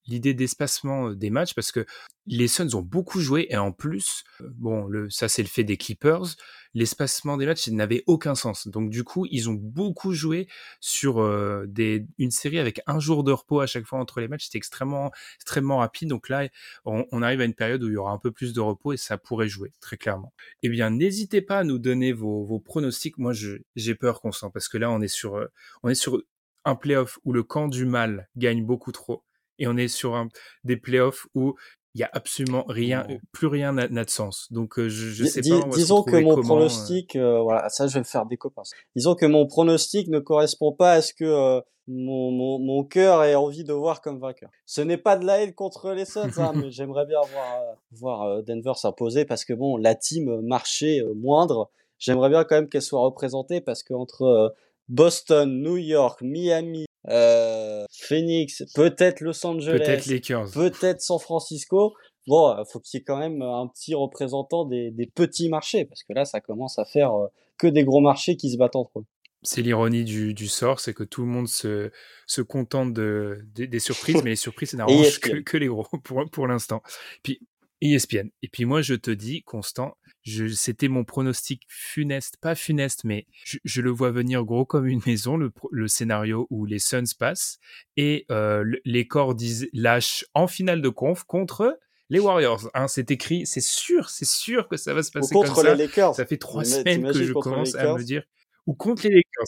[0.07, 1.85] l'idée d'espacement des matchs parce que
[2.27, 6.35] les Suns ont beaucoup joué et en plus, bon, ça c'est le fait des Clippers,
[6.73, 8.67] l'espacement des matchs n'avait aucun sens.
[8.67, 10.47] Donc du coup, ils ont beaucoup joué
[10.79, 14.45] sur une série avec un jour de repos à chaque fois entre les matchs.
[14.45, 16.09] C'était extrêmement, extrêmement rapide.
[16.09, 16.47] Donc là,
[16.83, 18.97] on, arrive à une période où il y aura un peu plus de repos et
[18.97, 20.33] ça pourrait jouer très clairement.
[20.63, 23.17] Eh bien, n'hésitez pas à nous donner vos, vos pronostics.
[23.17, 25.51] Moi, j'ai peur qu'on sent parce que là, on est sur, euh,
[25.83, 26.21] on est sur
[26.65, 29.23] un playoff où le camp du mal gagne beaucoup trop
[29.59, 30.27] et on est sur un,
[30.63, 31.55] des playoffs où
[31.95, 34.51] il y a absolument rien, plus rien n'a de sens.
[34.51, 35.65] Donc je, je sais pas.
[35.69, 38.63] disons que mon pronostic, euh, voilà, ça je vais me faire des copains.
[38.97, 43.23] Disons que mon pronostic ne correspond pas à ce que euh, mon, mon, mon cœur
[43.23, 44.49] ait envie de voir comme vainqueur.
[44.65, 47.73] Ce n'est pas de la haine contre les Suns, hein, mais j'aimerais bien voir, euh,
[47.91, 51.71] voir Denver s'imposer parce que bon, la team marché moindre,
[52.05, 54.55] j'aimerais bien quand même qu'elle soit représentée parce que entre
[54.87, 61.93] Boston, New York, Miami, euh, Phoenix, peut-être Los Angeles, peut-être Lakers, peut-être San Francisco.
[62.27, 65.85] Bon, euh, faut qu'il y ait quand même un petit représentant des, des, petits marchés,
[65.85, 67.27] parce que là, ça commence à faire euh,
[67.57, 69.05] que des gros marchés qui se battent entre eux.
[69.43, 71.91] C'est l'ironie du, du, sort, c'est que tout le monde se,
[72.25, 76.23] se contente de, des surprises, mais les surprises, ça n'arrange que, que, les gros pour,
[76.31, 76.81] pour l'instant.
[77.21, 77.39] Puis
[77.81, 78.29] ESPN.
[78.41, 79.95] Et puis moi, je te dis, Constant,
[80.25, 85.37] c'était mon pronostic funeste, pas funeste, mais je, le vois venir gros comme une maison,
[85.37, 87.59] le, le scénario où les Suns passent
[87.97, 91.77] et euh, les corps disent, lâchent en finale de conf contre
[92.09, 92.69] les Warriors.
[92.73, 95.75] Hein, c'est écrit, c'est sûr, c'est sûr que ça va se passer contre comme ça.
[95.75, 96.15] Les Lakers.
[96.15, 98.23] Ça fait trois semaines que je commence à me dire,
[98.65, 99.45] ou contre les Lakers.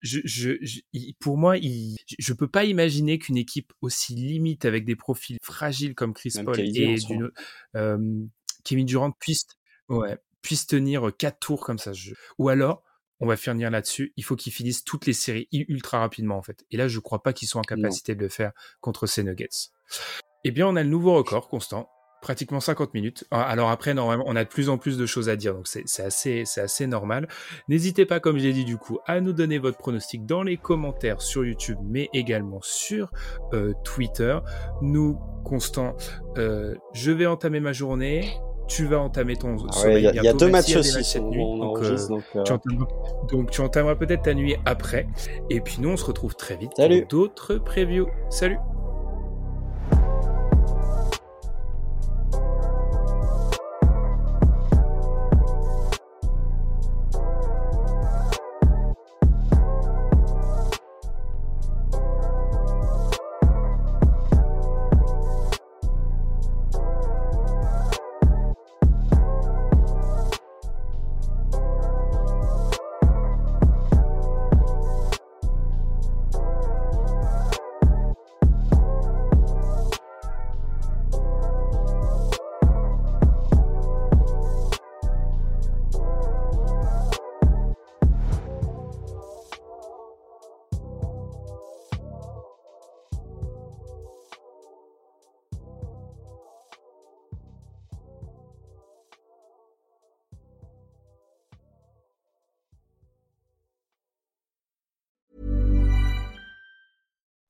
[0.00, 0.80] Je, je, je,
[1.18, 5.96] pour moi, il, je peux pas imaginer qu'une équipe aussi limite avec des profils fragiles
[5.96, 6.96] comme Chris Paul et
[7.74, 8.24] euh,
[8.62, 9.46] Kevin Durant puisse
[9.88, 11.92] Ouais, puisse tenir quatre tours comme ça.
[11.92, 12.14] Je...
[12.38, 12.82] Ou alors,
[13.20, 16.64] on va finir là-dessus, il faut qu'ils finissent toutes les séries ultra rapidement en fait.
[16.70, 19.70] Et là, je crois pas qu'ils sont en capacité de le faire contre ces Nuggets.
[20.44, 21.90] Eh bien, on a le nouveau record constant,
[22.22, 23.24] pratiquement 50 minutes.
[23.32, 25.66] Ah, alors après, normalement, on a de plus en plus de choses à dire, donc
[25.66, 27.28] c'est assez, c'est assez normal.
[27.68, 31.20] N'hésitez pas, comme j'ai dit du coup, à nous donner votre pronostic dans les commentaires
[31.20, 33.10] sur YouTube, mais également sur
[33.52, 34.38] euh, Twitter.
[34.80, 35.96] Nous, Constant,
[36.36, 38.30] euh, je vais entamer ma journée
[38.68, 41.38] tu vas entamer ton ah Il y, a deux matchs aussi cette nuit.
[41.38, 41.96] Donc, euh,
[42.36, 42.86] euh, Tu entameras,
[43.30, 45.06] donc, tu entameras peut-être ta nuit après.
[45.50, 47.00] Et puis nous, on se retrouve très vite Salut.
[47.00, 48.08] pour d'autres previews.
[48.30, 48.58] Salut